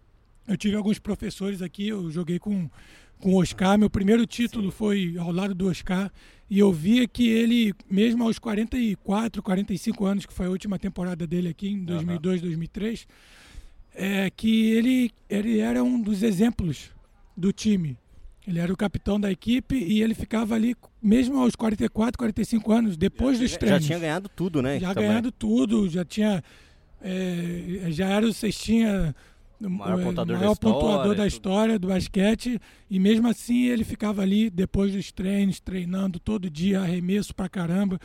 [0.48, 2.70] eu tive alguns professores aqui, eu joguei com,
[3.20, 3.78] com o Oscar.
[3.78, 4.78] Meu primeiro título Sim.
[4.78, 6.12] foi ao lado do Oscar.
[6.50, 11.26] E eu via que ele, mesmo aos 44, 45 anos, que foi a última temporada
[11.26, 12.48] dele aqui, em 2002, uhum.
[12.48, 13.08] 2003,
[13.94, 16.92] é, que ele, ele era um dos exemplos
[17.36, 17.98] do time.
[18.48, 22.98] Ele era o capitão da equipe e ele ficava ali, mesmo aos 44, 45 anos,
[22.98, 23.82] depois já, dos treinos.
[23.84, 24.80] Já tinha ganhado tudo, né?
[24.80, 26.44] Já ganhado tudo, já tinha.
[27.04, 29.16] É, já era o cestinha
[29.60, 33.84] o maior, é, pontuador, maior da pontuador da história do basquete e mesmo assim ele
[33.84, 38.00] ficava ali depois dos treinos treinando todo dia arremesso pra caramba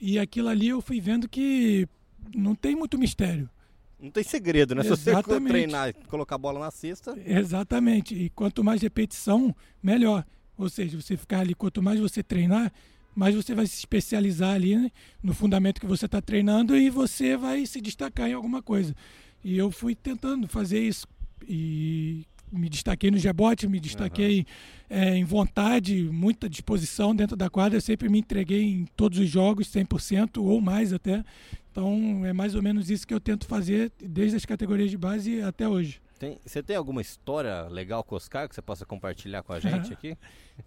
[0.00, 1.86] e aquilo ali eu fui vendo que
[2.34, 3.48] não tem muito mistério
[3.98, 4.82] não tem segredo, né?
[4.82, 5.24] Exatamente.
[5.24, 7.16] Se você treinar e colocar a bola na cesta.
[7.24, 8.14] Exatamente.
[8.14, 10.24] E quanto mais repetição, melhor.
[10.56, 12.72] Ou seja, você ficar ali, quanto mais você treinar,
[13.14, 14.90] mais você vai se especializar ali né?
[15.22, 18.94] no fundamento que você está treinando e você vai se destacar em alguma coisa.
[19.42, 21.06] E eu fui tentando fazer isso.
[21.48, 24.44] E me destaquei no Jebote, me destaquei uhum.
[24.90, 27.76] é, em vontade, muita disposição dentro da quadra.
[27.76, 31.24] Eu sempre me entreguei em todos os jogos, 100% ou mais até.
[31.70, 35.42] Então é mais ou menos isso que eu tento fazer desde as categorias de base
[35.42, 36.00] até hoje.
[36.18, 39.60] Tem, você tem alguma história legal com o Oscar que você possa compartilhar com a
[39.60, 40.16] gente aqui?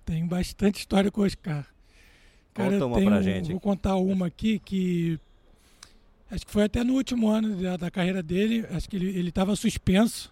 [0.06, 1.66] Tenho bastante história com o Oscar.
[2.54, 3.52] Cara, Conta uma tenho, pra gente.
[3.52, 5.20] Vou contar uma aqui que
[6.32, 8.66] Acho que foi até no último ano da, da carreira dele.
[8.70, 10.32] Acho que ele estava suspenso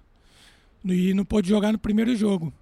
[0.93, 2.53] e não pôde jogar no primeiro jogo.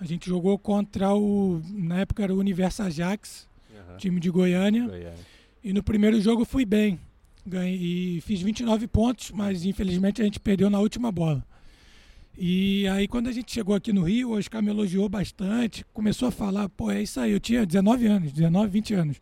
[0.00, 1.60] A gente jogou contra o.
[1.70, 3.96] Na época era o Universo Ajax, uhum.
[3.98, 4.86] time de Goiânia.
[4.86, 5.14] Goiânia.
[5.62, 6.98] E no primeiro jogo fui bem.
[7.46, 11.44] Ganhei, e fiz 29 pontos, mas infelizmente a gente perdeu na última bola.
[12.36, 16.28] E aí quando a gente chegou aqui no Rio, o Oscar me elogiou bastante, começou
[16.28, 19.20] a falar, pô, é isso aí, eu tinha 19 anos, 19, 20 anos.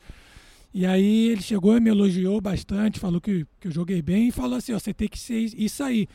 [0.73, 4.33] E aí ele chegou e me elogiou bastante, falou que, que eu joguei bem e
[4.33, 6.09] falou assim, ó, você tem que ser isso aí,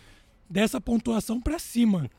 [0.53, 2.09] dessa pontuação para cima.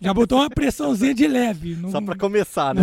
[0.00, 1.74] Já botou uma pressãozinha de leve.
[1.74, 2.82] Num, Só para começar, né?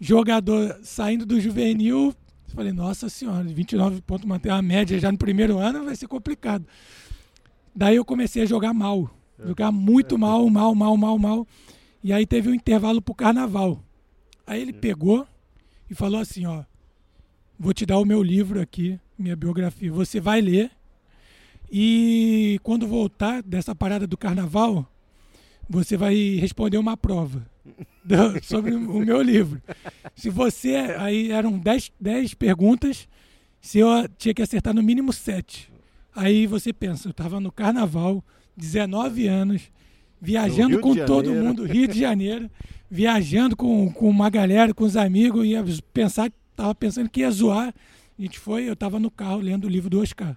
[0.00, 2.14] jogador saindo do juvenil,
[2.48, 6.66] falei, nossa senhora, 29 pontos, manter a média já no primeiro ano vai ser complicado.
[7.74, 11.46] Daí eu comecei a jogar mal, jogar muito mal, mal, mal, mal, mal.
[12.02, 13.82] E aí teve um intervalo pro carnaval.
[14.46, 15.26] Aí ele pegou
[15.88, 16.64] e falou assim, ó,
[17.58, 19.90] Vou te dar o meu livro aqui, minha biografia.
[19.92, 20.70] Você vai ler.
[21.76, 24.88] E quando voltar dessa parada do carnaval,
[25.68, 27.44] você vai responder uma prova
[28.06, 29.60] do, sobre o meu livro.
[30.14, 30.76] Se você.
[30.98, 33.08] Aí eram 10 perguntas,
[33.60, 35.68] se eu tinha que acertar no mínimo 7.
[36.14, 38.24] Aí você pensa, eu estava no carnaval,
[38.56, 39.62] 19 anos,
[40.20, 42.48] viajando com todo mundo, Rio de Janeiro,
[42.88, 47.74] viajando com, com uma galera, com os amigos, ia pensar tava pensando que ia zoar.
[48.16, 50.36] A gente foi, eu tava no carro lendo o livro do Oscar.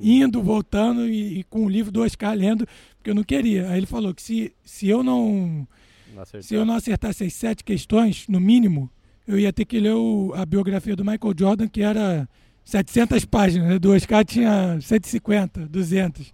[0.00, 3.68] Indo, voltando e, e, com o livro do Oscar lendo, porque eu não queria.
[3.68, 5.66] Aí ele falou que se, se eu não.
[6.14, 8.90] não se eu não acertasse as sete questões, no mínimo,
[9.26, 12.28] eu ia ter que ler o, a biografia do Michael Jordan, que era
[12.64, 13.68] 700 páginas.
[13.68, 13.78] Né?
[13.78, 16.32] Do Oscar tinha 150, 200.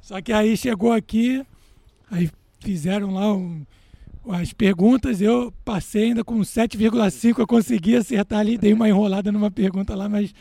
[0.00, 1.44] Só que aí chegou aqui,
[2.10, 3.64] aí fizeram lá um
[4.28, 9.50] as perguntas, eu passei ainda com 7,5, eu consegui acertar ali, dei uma enrolada numa
[9.50, 10.34] pergunta lá, mas,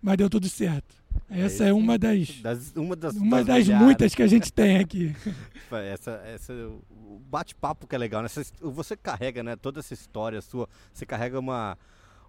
[0.00, 0.94] mas deu tudo certo.
[1.34, 4.52] Essa é, é uma das, das uma das, uma das, das muitas que a gente
[4.52, 5.14] tem aqui.
[5.90, 8.28] Essa, essa, o bate-papo que é legal, né?
[8.60, 9.56] Você carrega, né?
[9.56, 11.76] Toda essa história sua, você carrega uma,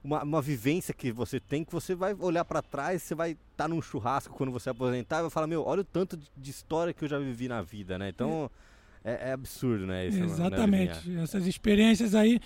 [0.03, 3.65] uma, uma vivência que você tem, que você vai olhar para trás, você vai estar
[3.65, 6.91] tá num churrasco quando você aposentar e vai falar, meu, olha o tanto de história
[6.91, 8.09] que eu já vivi na vida, né?
[8.09, 8.49] Então...
[8.61, 8.75] É
[9.05, 10.07] é, é absurdo, né?
[10.07, 11.07] Isso, Exatamente.
[11.07, 12.39] Né, Essas experiências aí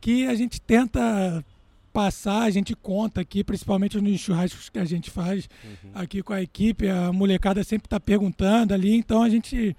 [0.00, 1.44] que a gente tenta
[1.92, 5.90] passar, a gente conta aqui, principalmente nos churrascos que a gente faz uhum.
[5.94, 9.76] aqui com a equipe, a molecada sempre está perguntando ali, então a gente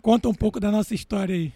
[0.00, 1.52] conta um pouco da nossa história aí.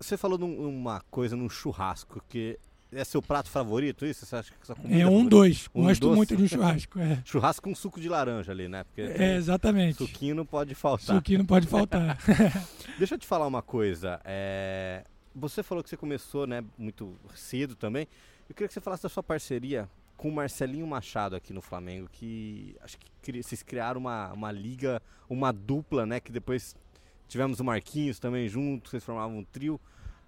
[0.00, 2.58] Você falou numa coisa num churrasco que
[2.92, 4.24] é seu prato favorito isso?
[4.24, 5.68] Você acha que é um, dois.
[5.74, 6.16] Um Gosto doce?
[6.16, 6.98] muito de um churrasco.
[6.98, 7.22] É.
[7.24, 8.84] churrasco com suco de laranja ali, né?
[8.84, 9.98] Porque é, exatamente.
[9.98, 11.16] Suquinho não pode faltar.
[11.16, 12.18] Suquinho não pode faltar.
[12.98, 14.20] Deixa eu te falar uma coisa.
[14.24, 15.04] É...
[15.34, 18.08] Você falou que você começou né, muito cedo também.
[18.48, 22.08] Eu queria que você falasse da sua parceria com o Marcelinho Machado aqui no Flamengo,
[22.10, 26.20] que acho que vocês criaram uma, uma liga, uma dupla, né?
[26.20, 26.74] Que depois
[27.28, 29.80] tivemos o Marquinhos também junto, vocês formavam um trio.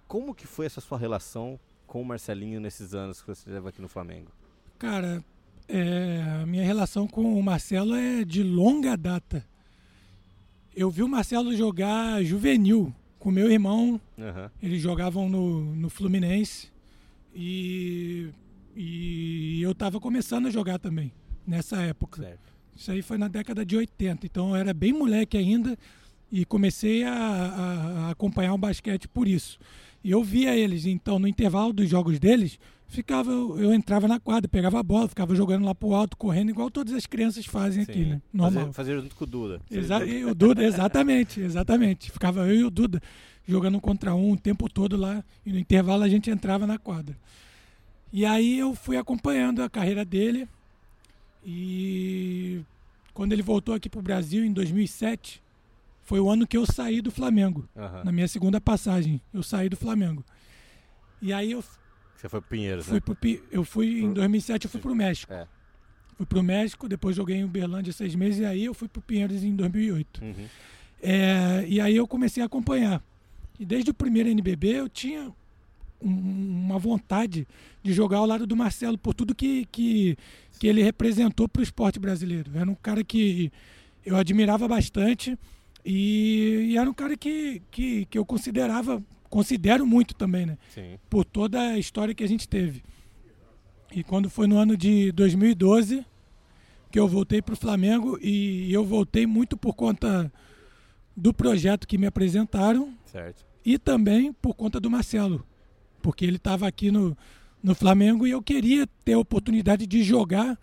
[0.07, 3.81] como que foi essa sua relação com o Marcelinho nesses anos que você leva aqui
[3.81, 4.31] no Flamengo?
[4.77, 5.23] Cara,
[5.67, 9.45] é, a minha relação com o Marcelo é de longa data.
[10.75, 13.99] Eu vi o Marcelo jogar juvenil com meu irmão.
[14.17, 14.49] Uhum.
[14.61, 16.71] Eles jogavam no, no Fluminense.
[17.33, 18.29] E,
[18.75, 21.11] e eu estava começando a jogar também,
[21.45, 22.21] nessa época.
[22.21, 22.53] Certo.
[22.75, 24.25] Isso aí foi na década de 80.
[24.25, 25.77] Então eu era bem moleque ainda
[26.31, 29.59] e comecei a, a, a acompanhar o basquete por isso.
[30.03, 34.19] E eu via eles, então no intervalo dos jogos deles, ficava eu, eu, entrava na
[34.19, 37.85] quadra, pegava a bola, ficava jogando lá pro alto, correndo, igual todas as crianças fazem
[37.85, 37.91] Sim.
[37.91, 38.21] aqui, né?
[38.33, 38.73] Normal.
[38.73, 39.61] Fazer, junto com o Duda.
[39.69, 42.11] Exa o Duda, exatamente, exatamente.
[42.11, 43.01] Ficava eu e o Duda
[43.47, 47.15] jogando contra um o tempo todo lá, e no intervalo a gente entrava na quadra.
[48.11, 50.47] E aí eu fui acompanhando a carreira dele,
[51.45, 52.61] e
[53.13, 55.41] quando ele voltou aqui pro Brasil em 2007,
[56.09, 58.03] foi o ano que eu saí do Flamengo, uhum.
[58.03, 60.25] na minha segunda passagem, eu saí do Flamengo.
[61.21, 61.63] E aí eu
[62.15, 62.99] você foi pro Pinheiros, fui né?
[62.99, 63.17] Pro,
[63.51, 65.31] eu fui em 2007 eu fui pro México.
[65.31, 65.47] É.
[66.17, 69.43] Fui pro México, depois joguei em Uberlândia seis meses e aí eu fui pro Pinheiros
[69.43, 70.23] em 2008.
[70.23, 70.47] Uhum.
[70.99, 73.03] É, e aí eu comecei a acompanhar.
[73.59, 75.31] E desde o primeiro NBB eu tinha
[76.01, 76.09] um,
[76.65, 77.47] uma vontade
[77.83, 80.17] de jogar ao lado do Marcelo por tudo que, que,
[80.59, 82.49] que ele representou para o esporte brasileiro.
[82.55, 83.51] Era um cara que
[84.03, 85.37] eu admirava bastante
[85.85, 90.57] e, e era um cara que, que, que eu considerava considero muito também, né?
[90.73, 90.97] Sim.
[91.09, 92.83] Por toda a história que a gente teve.
[93.91, 96.05] E quando foi no ano de 2012
[96.91, 100.31] que eu voltei para o Flamengo e eu voltei muito por conta
[101.15, 103.45] do projeto que me apresentaram certo.
[103.63, 105.45] e também por conta do Marcelo,
[106.01, 107.15] porque ele estava aqui no,
[107.61, 110.57] no Flamengo e eu queria ter a oportunidade de jogar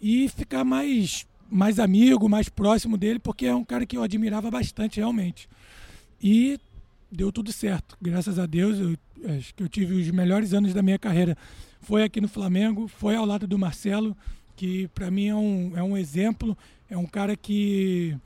[0.00, 4.50] e ficar mais, mais amigo, mais próximo dele, porque é um cara que eu admirava
[4.50, 5.48] bastante realmente.
[6.20, 6.58] E
[7.10, 7.96] deu tudo certo.
[8.00, 11.36] Graças a Deus, eu, acho que eu tive os melhores anos da minha carreira.
[11.80, 14.16] Foi aqui no Flamengo, foi ao lado do Marcelo,
[14.56, 16.56] que para mim é um, é um exemplo,
[16.88, 18.16] é um cara que,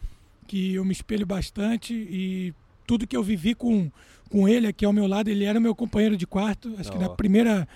[0.47, 2.55] que eu me espelho bastante e
[2.87, 3.91] tudo que eu vivi com,
[4.31, 6.75] com ele aqui ao meu lado, ele era meu companheiro de quarto.
[6.79, 6.93] Acho oh.
[6.93, 7.67] que na primeira,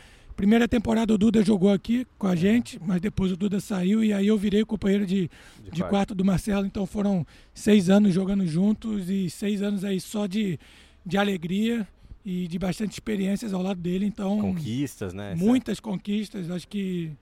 [0.41, 4.11] primeira temporada o Duda jogou aqui com a gente, mas depois o Duda saiu e
[4.11, 5.31] aí eu virei companheiro de,
[5.63, 6.15] de, de quarto.
[6.15, 6.65] do Marcelo.
[6.65, 10.59] Então foram seis anos jogando juntos e seis anos aí só de
[11.05, 11.87] de alegria
[12.25, 14.07] e de bastante experiências ao lado dele.
[14.07, 15.35] Então, conquistas, né?
[15.35, 16.51] Muitas conquistas.
[16.51, 17.13] Acho que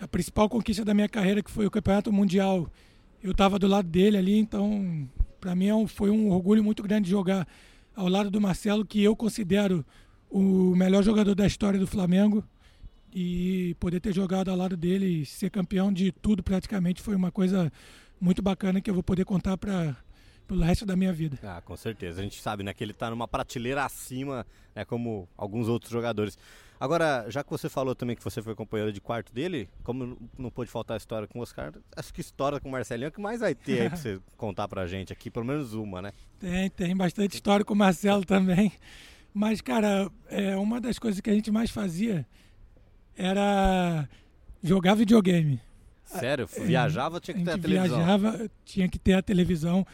[0.00, 2.68] a principal conquista da minha carreira, que foi o Campeonato Mundial,
[3.22, 4.36] eu estava do lado dele ali.
[4.36, 5.08] Então,
[5.40, 7.46] para mim é foi um orgulho muito grande jogar
[7.94, 9.84] ao lado do Marcelo, que eu considero
[10.30, 12.44] o melhor jogador da história do Flamengo.
[13.12, 17.32] E poder ter jogado ao lado dele e ser campeão de tudo praticamente foi uma
[17.32, 17.72] coisa
[18.20, 19.96] muito bacana que eu vou poder contar para
[20.46, 21.38] pelo resto da minha vida.
[21.44, 22.20] Ah, com certeza.
[22.20, 26.36] A gente sabe, né, que ele está numa prateleira acima, né, como alguns outros jogadores.
[26.78, 30.50] Agora, já que você falou também que você foi companheiro de quarto dele, como não
[30.50, 33.12] pôde faltar a história com o Oscar, acho que história com o Marcelinho é o
[33.12, 36.12] que mais vai ter aí pra você contar pra gente aqui, pelo menos uma, né?
[36.40, 38.72] Tem, tem bastante história com o Marcelo também.
[39.32, 42.26] Mas, cara, é, uma das coisas que a gente mais fazia
[43.16, 44.08] era
[44.62, 45.60] jogar videogame.
[46.04, 46.48] Sério?
[46.56, 47.96] É, viajava, tinha que ter a, a televisão?
[47.98, 49.86] Viajava, tinha que ter a televisão.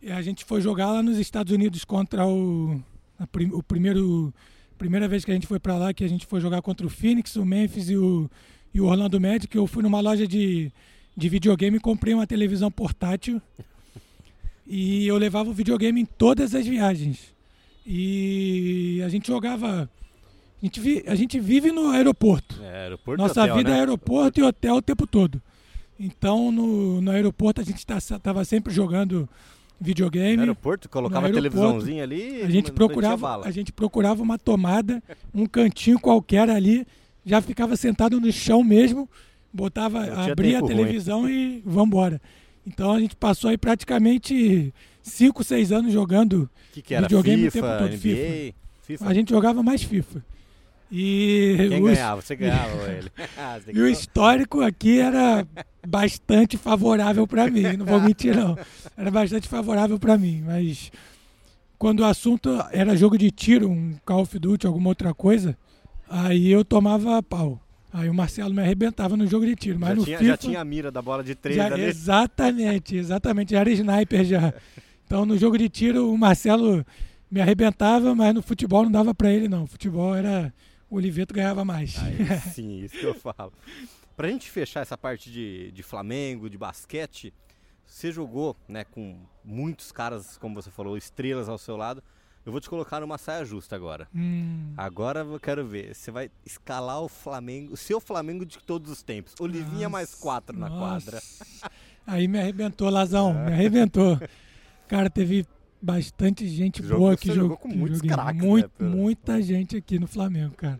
[0.00, 2.82] E a gente foi jogar lá nos Estados Unidos contra o,
[3.18, 4.34] a, o primeiro
[4.76, 6.90] primeira vez que a gente foi para lá que a gente foi jogar contra o
[6.90, 8.28] Phoenix, o Memphis e o,
[8.74, 9.56] e o Orlando Magic.
[9.56, 10.72] Eu fui numa loja de,
[11.16, 13.40] de videogame e comprei uma televisão portátil
[14.66, 17.32] e eu levava o videogame em todas as viagens.
[17.86, 19.88] E a gente jogava.
[20.60, 22.60] A gente, vi, a gente vive no aeroporto.
[22.62, 23.76] É, aeroporto Nossa hotel, vida né?
[23.76, 25.42] é aeroporto e hotel o tempo todo.
[25.98, 29.28] Então no, no aeroporto a gente estava tá, sempre jogando
[29.80, 30.36] videogame.
[30.36, 32.42] No aeroporto, colocava no aeroporto, televisãozinha ali.
[32.42, 35.02] A gente procurava, a gente procurava uma tomada,
[35.34, 36.86] um cantinho qualquer ali,
[37.26, 39.08] já ficava sentado no chão mesmo,
[39.52, 41.32] botava, abria a televisão ruim.
[41.32, 42.20] e vamos embora.
[42.64, 44.72] Então a gente passou aí praticamente
[45.02, 47.02] 5, 6 anos jogando que que era?
[47.02, 48.54] videogame FIFA, o tempo todo, FIFA.
[48.82, 49.08] FIFA.
[49.08, 50.24] A gente jogava mais FIFA.
[50.94, 51.90] E Quem os...
[51.90, 52.20] ganhava?
[52.20, 53.10] Você ganhava ele.
[53.38, 55.46] Ah, e o histórico aqui era
[55.86, 58.58] bastante favorável para mim, não vou mentir não.
[58.96, 60.92] Era bastante favorável para mim, mas
[61.78, 65.56] quando o assunto era jogo de tiro, um Call of Duty, alguma outra coisa,
[66.08, 67.58] aí eu tomava pau.
[67.90, 70.30] Aí o Marcelo me arrebentava no jogo de tiro, mas já no tinha, FIFA...
[70.30, 71.82] Já tinha a mira da bola de três já, ali.
[71.82, 74.54] Exatamente, exatamente, já era sniper já.
[75.12, 76.86] Então no jogo de tiro o Marcelo
[77.30, 79.64] me arrebentava, mas no futebol não dava para ele não.
[79.64, 80.50] O futebol era
[80.88, 81.98] o Oliveto ganhava mais.
[82.02, 82.16] Aí,
[82.50, 83.52] sim, isso que eu falo.
[84.16, 87.30] Pra gente fechar essa parte de, de Flamengo, de basquete,
[87.84, 92.02] você jogou né, com muitos caras, como você falou, estrelas ao seu lado.
[92.42, 94.08] Eu vou te colocar numa saia justa agora.
[94.14, 94.72] Hum.
[94.78, 95.94] Agora eu quero ver.
[95.94, 99.34] Você vai escalar o Flamengo, o seu Flamengo de todos os tempos.
[99.38, 101.20] Olivinha mais quatro na quadra.
[102.06, 103.34] Aí me arrebentou, Lazão.
[103.34, 104.18] Me arrebentou.
[104.92, 105.46] Cara, teve
[105.80, 107.56] bastante gente boa que jogou jogou.
[107.56, 108.10] com que muitos joguei.
[108.10, 110.78] craques, Muito- né, Muita gente aqui no Flamengo, cara.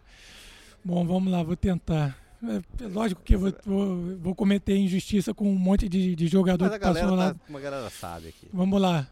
[0.84, 2.14] Bom, vamos lá, vou tentar.
[2.42, 6.66] É, lógico que eu vou, vou, vou cometer injustiça com um monte de, de jogador
[6.66, 7.32] Mas a que passou galera, lá.
[7.34, 8.48] tá, uma galera sabe aqui.
[8.52, 9.08] Vamos lá.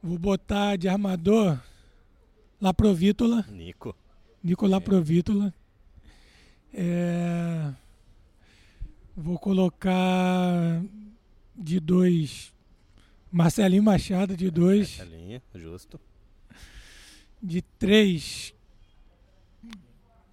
[0.00, 1.58] Vou botar de armador
[2.60, 3.44] Laprovítola.
[3.50, 3.96] Nico.
[4.44, 5.52] Nico Laprovítola.
[6.72, 7.72] É...
[9.16, 10.80] Vou colocar
[11.56, 12.52] de dois
[13.30, 14.98] Marcelinho Machado de dois.
[15.00, 16.00] Linha, justo.
[17.42, 18.52] De três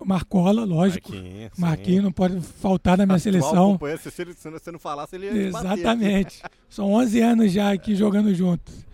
[0.04, 1.12] Marcola, lógico.
[1.14, 1.52] Marquinhos.
[1.58, 3.80] Marquinhos não pode faltar na minha seleção.
[4.12, 5.48] Se, ele- se você não falasse, ele ia.
[5.48, 6.42] Exatamente.
[6.70, 8.86] São 11 anos já aqui jogando juntos.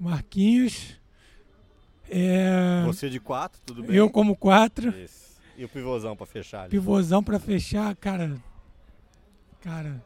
[0.00, 0.96] Marquinhos.
[2.10, 3.94] É, Você de quatro, tudo bem?
[3.94, 4.88] eu como quatro.
[4.98, 5.28] Isso.
[5.58, 6.70] E o pivôzão pra fechar ali.
[6.70, 8.36] Pivôzão pra fechar, cara.
[9.60, 10.02] Cara.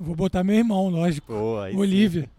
[0.00, 1.32] Vou botar meu irmão, lógico.
[1.32, 1.78] Boa, aí sim.
[1.78, 2.30] Olivia.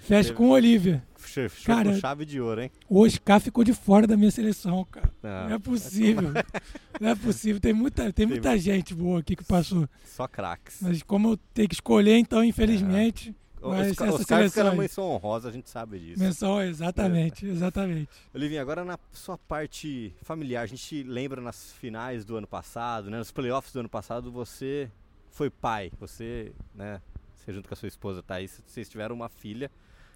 [0.00, 1.02] Fecha com Olivia.
[1.16, 2.70] Fechou Cara, com chave de ouro, hein?
[2.88, 5.10] O Oscar ficou de fora da minha seleção, cara.
[5.22, 6.30] Não, Não é possível.
[7.00, 7.60] Não é possível.
[7.60, 9.88] Tem muita, tem muita gente boa aqui que passou.
[10.04, 10.78] Só craques.
[10.82, 14.44] Mas como eu tenho que escolher, então, infelizmente, vai Os, ser ca- essa os caras
[14.50, 14.60] que seleção.
[14.60, 14.78] eram aí.
[14.80, 16.20] menção honrosa, a gente sabe disso.
[16.22, 18.08] Menção, exatamente, exatamente.
[18.34, 23.16] Olivinha, agora na sua parte familiar, a gente lembra nas finais do ano passado, né,
[23.16, 24.90] nos playoffs do ano passado, você
[25.34, 27.02] foi pai, você, né,
[27.34, 29.70] você junto com a sua esposa Thaís, vocês tiveram uma filha,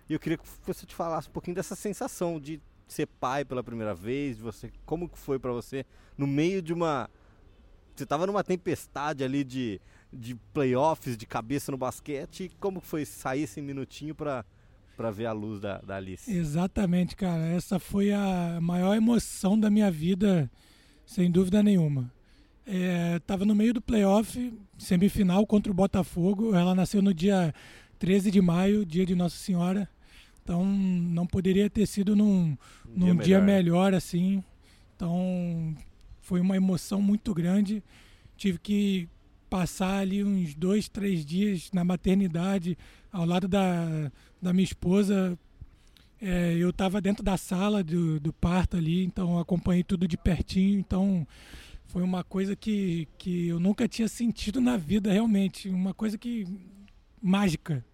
[0.09, 3.63] e eu queria que você te falasse um pouquinho dessa sensação de ser pai pela
[3.63, 5.85] primeira vez, de você, como que foi pra você
[6.17, 7.11] no meio de uma
[7.95, 9.81] você tava numa tempestade ali de,
[10.13, 14.45] de playoffs, de cabeça no basquete, e como que foi sair esse minutinho pra,
[14.97, 16.31] pra ver a luz da, da Alice?
[16.33, 17.45] Exatamente, cara.
[17.47, 20.49] Essa foi a maior emoção da minha vida,
[21.05, 22.09] sem dúvida nenhuma.
[22.71, 26.55] É, tava no meio do playoff, semifinal contra o Botafogo.
[26.55, 27.55] Ela nasceu no dia
[27.99, 29.89] 13 de maio, dia de Nossa Senhora.
[30.45, 33.95] Então não poderia ter sido num, num dia, melhor.
[33.95, 34.45] assim.
[34.95, 35.75] Então
[36.21, 37.83] foi uma emoção muito grande.
[38.37, 39.09] Tive que
[39.49, 42.77] passar ali uns dois, três dias na maternidade,
[43.11, 44.13] ao lado da,
[44.43, 45.39] da minha esposa.
[46.21, 50.79] É, eu estava dentro da sala do, do parto ali, então acompanhei tudo de pertinho.
[50.79, 51.27] Então
[51.89, 56.47] foi uma coisa que, que eu nunca tinha sentido na vida realmente, uma coisa que
[57.21, 57.85] mágica.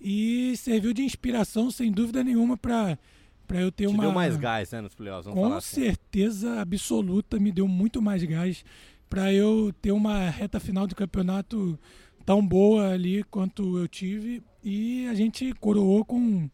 [0.00, 2.98] E serviu de inspiração, sem dúvida nenhuma, para
[3.46, 5.82] para eu ter Te uma deu mais gás, né, nos playoffs, vamos com assim.
[5.82, 8.64] certeza absoluta me deu muito mais gás
[9.10, 11.78] para eu ter uma reta final do campeonato
[12.24, 16.48] tão boa ali quanto eu tive e a gente coroou com,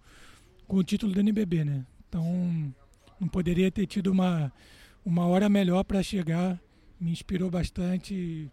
[0.66, 1.86] com o título do NBB, né?
[2.08, 2.74] Então
[3.20, 4.50] não poderia ter tido uma,
[5.04, 6.60] uma hora melhor para chegar,
[7.00, 8.50] me inspirou bastante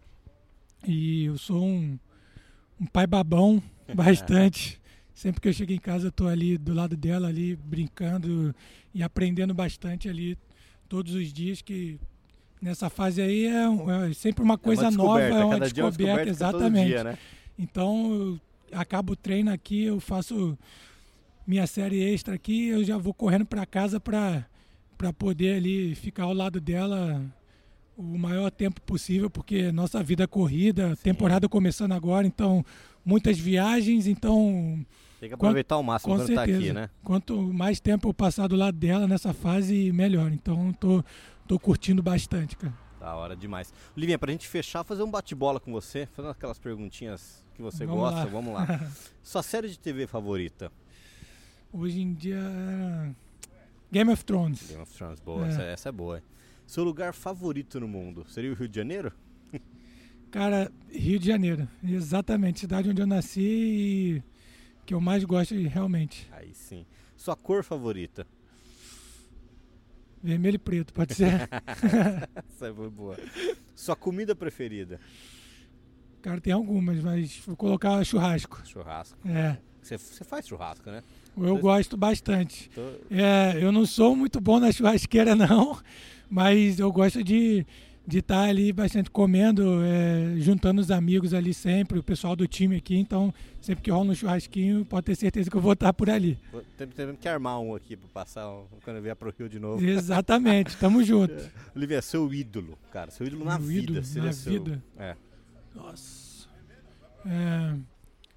[0.86, 1.98] e eu sou um,
[2.80, 3.62] um pai babão
[3.94, 4.80] bastante.
[5.14, 8.54] Sempre que eu chego em casa, eu tô ali do lado dela, ali brincando
[8.94, 10.36] e aprendendo bastante ali
[10.88, 11.62] todos os dias.
[11.62, 11.98] Que
[12.60, 13.64] nessa fase aí é,
[14.10, 16.88] é sempre uma coisa nova, é uma cada dia é uma descoberta, descoberta exatamente.
[16.88, 17.18] dia, né?
[17.58, 18.12] Então,
[18.70, 20.58] eu acabo o treino aqui, eu faço
[21.46, 24.44] minha série extra aqui, eu já vou correndo para casa para
[24.96, 27.22] para poder ali ficar ao lado dela
[27.96, 32.64] o maior tempo possível, porque nossa vida é corrida, temporada começando agora, então
[33.04, 34.84] muitas viagens, então
[35.18, 36.58] Tem que aproveitar o máximo com quando tá certeza.
[36.58, 36.90] aqui, né?
[37.02, 40.30] Quanto mais tempo eu passar do lado dela nessa fase, melhor.
[40.32, 41.02] Então, tô
[41.46, 42.74] tô curtindo bastante, cara.
[42.98, 43.72] Da hora demais.
[43.96, 48.00] Livinha, pra gente fechar, fazer um bate-bola com você, fazer aquelas perguntinhas que você Vamos
[48.02, 48.24] gosta, lá.
[48.26, 48.90] vamos lá.
[49.22, 50.70] Sua série de TV favorita?
[51.72, 53.14] Hoje em dia
[53.90, 54.66] Game of Thrones.
[54.68, 55.48] Game of Thrones, boa, É.
[55.48, 56.22] essa, essa é boa.
[56.66, 58.24] Seu lugar favorito no mundo?
[58.28, 59.12] Seria o Rio de Janeiro?
[60.30, 64.22] Cara, Rio de Janeiro, exatamente, cidade onde eu nasci e
[64.84, 66.28] que eu mais gosto realmente.
[66.32, 66.84] Aí sim.
[67.16, 68.26] Sua cor favorita?
[70.22, 71.48] Vermelho e preto, pode ser.
[72.34, 73.16] essa foi boa.
[73.74, 75.00] Sua comida preferida?
[76.20, 78.60] Cara, tem algumas, mas vou colocar churrasco.
[78.66, 79.16] Churrasco.
[79.28, 81.02] É, Você, você faz churrasco, né?
[81.36, 82.70] Eu gosto bastante.
[83.10, 85.78] É, eu não sou muito bom na churrasqueira, não,
[86.30, 87.66] mas eu gosto de
[88.08, 92.76] de estar ali bastante comendo, é, juntando os amigos ali sempre, o pessoal do time
[92.76, 92.96] aqui.
[92.96, 96.38] Então, sempre que rola um churrasquinho, pode ter certeza que eu vou estar por ali.
[96.52, 99.48] vou- tem- Temos que armar um aqui pra passar um- quando eu vier pro Rio
[99.48, 99.84] de novo.
[99.84, 101.34] Exatamente, tamo junto.
[101.74, 103.10] Olivia, seu ídolo, cara.
[103.10, 103.82] Seu ídolo na Meu vida.
[103.90, 104.52] ídolo seria na seu...
[104.52, 104.80] vida?
[104.96, 105.16] É,
[105.74, 106.46] Nossa.
[107.26, 107.76] É,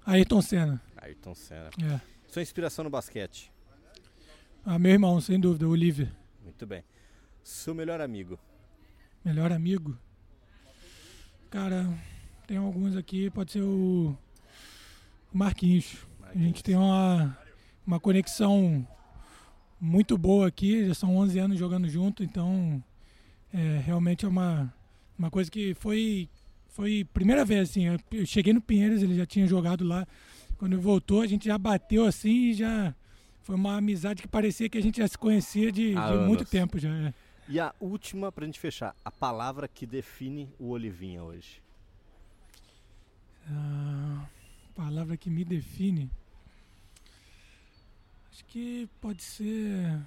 [0.04, 0.82] Ayrton Senna.
[0.96, 1.70] Ayrton Senna.
[1.80, 2.00] É.
[2.30, 3.50] Sua inspiração no basquete?
[4.64, 6.12] Ah, meu irmão, sem dúvida, o Olivia.
[6.44, 6.84] Muito bem.
[7.42, 8.38] Seu melhor amigo?
[9.24, 9.98] Melhor amigo?
[11.50, 11.92] Cara,
[12.46, 14.16] tem alguns aqui, pode ser o,
[15.34, 16.06] o Marquinhos.
[16.20, 16.44] Marquinhos.
[16.44, 17.36] A gente tem uma,
[17.84, 18.86] uma conexão
[19.80, 22.80] muito boa aqui, já são 11 anos jogando junto, então
[23.52, 24.72] é, realmente é uma,
[25.18, 26.28] uma coisa que foi
[26.68, 30.06] foi primeira vez assim, eu cheguei no Pinheiros, ele já tinha jogado lá.
[30.60, 32.94] Quando voltou, a gente já bateu assim e já
[33.40, 36.78] foi uma amizade que parecia que a gente já se conhecia de, de muito tempo
[36.78, 36.90] já.
[36.90, 37.14] É.
[37.48, 41.62] E a última pra gente fechar, a palavra que define o Olivinha hoje.
[43.48, 44.26] A
[44.76, 46.10] palavra que me define.
[48.30, 49.98] Acho que pode ser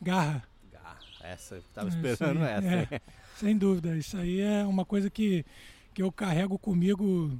[0.00, 0.44] garra.
[0.70, 1.00] Garra.
[1.22, 2.94] Essa, eu tava é, esperando aí, essa.
[2.94, 3.00] É,
[3.34, 3.96] sem dúvida.
[3.96, 5.44] Isso aí é uma coisa que,
[5.92, 7.36] que eu carrego comigo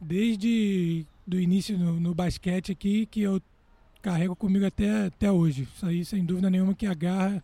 [0.00, 3.40] desde do início no, no basquete aqui, que eu
[4.00, 5.68] carrego comigo até, até hoje.
[5.74, 7.42] Isso aí, sem dúvida nenhuma, que a garra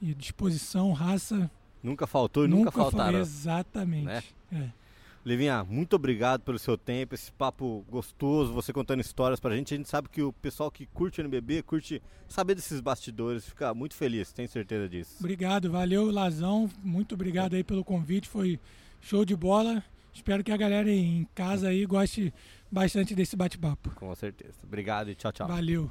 [0.00, 1.50] e disposição, raça.
[1.82, 3.18] Nunca faltou e nunca, nunca faltará.
[3.18, 4.04] Exatamente.
[4.04, 4.22] Né?
[4.52, 4.86] É.
[5.24, 9.74] Livinha, muito obrigado pelo seu tempo, esse papo gostoso, você contando histórias pra gente.
[9.74, 13.96] A gente sabe que o pessoal que curte NBB, curte saber desses bastidores, fica muito
[13.96, 15.16] feliz, tenho certeza disso.
[15.18, 18.60] Obrigado, valeu Lazão, muito obrigado aí pelo convite, foi
[19.00, 19.82] show de bola.
[20.16, 22.32] Espero que a galera em casa aí goste
[22.72, 23.90] bastante desse bate-papo.
[23.90, 24.54] Com certeza.
[24.64, 25.46] Obrigado e tchau, tchau.
[25.46, 25.90] Valeu.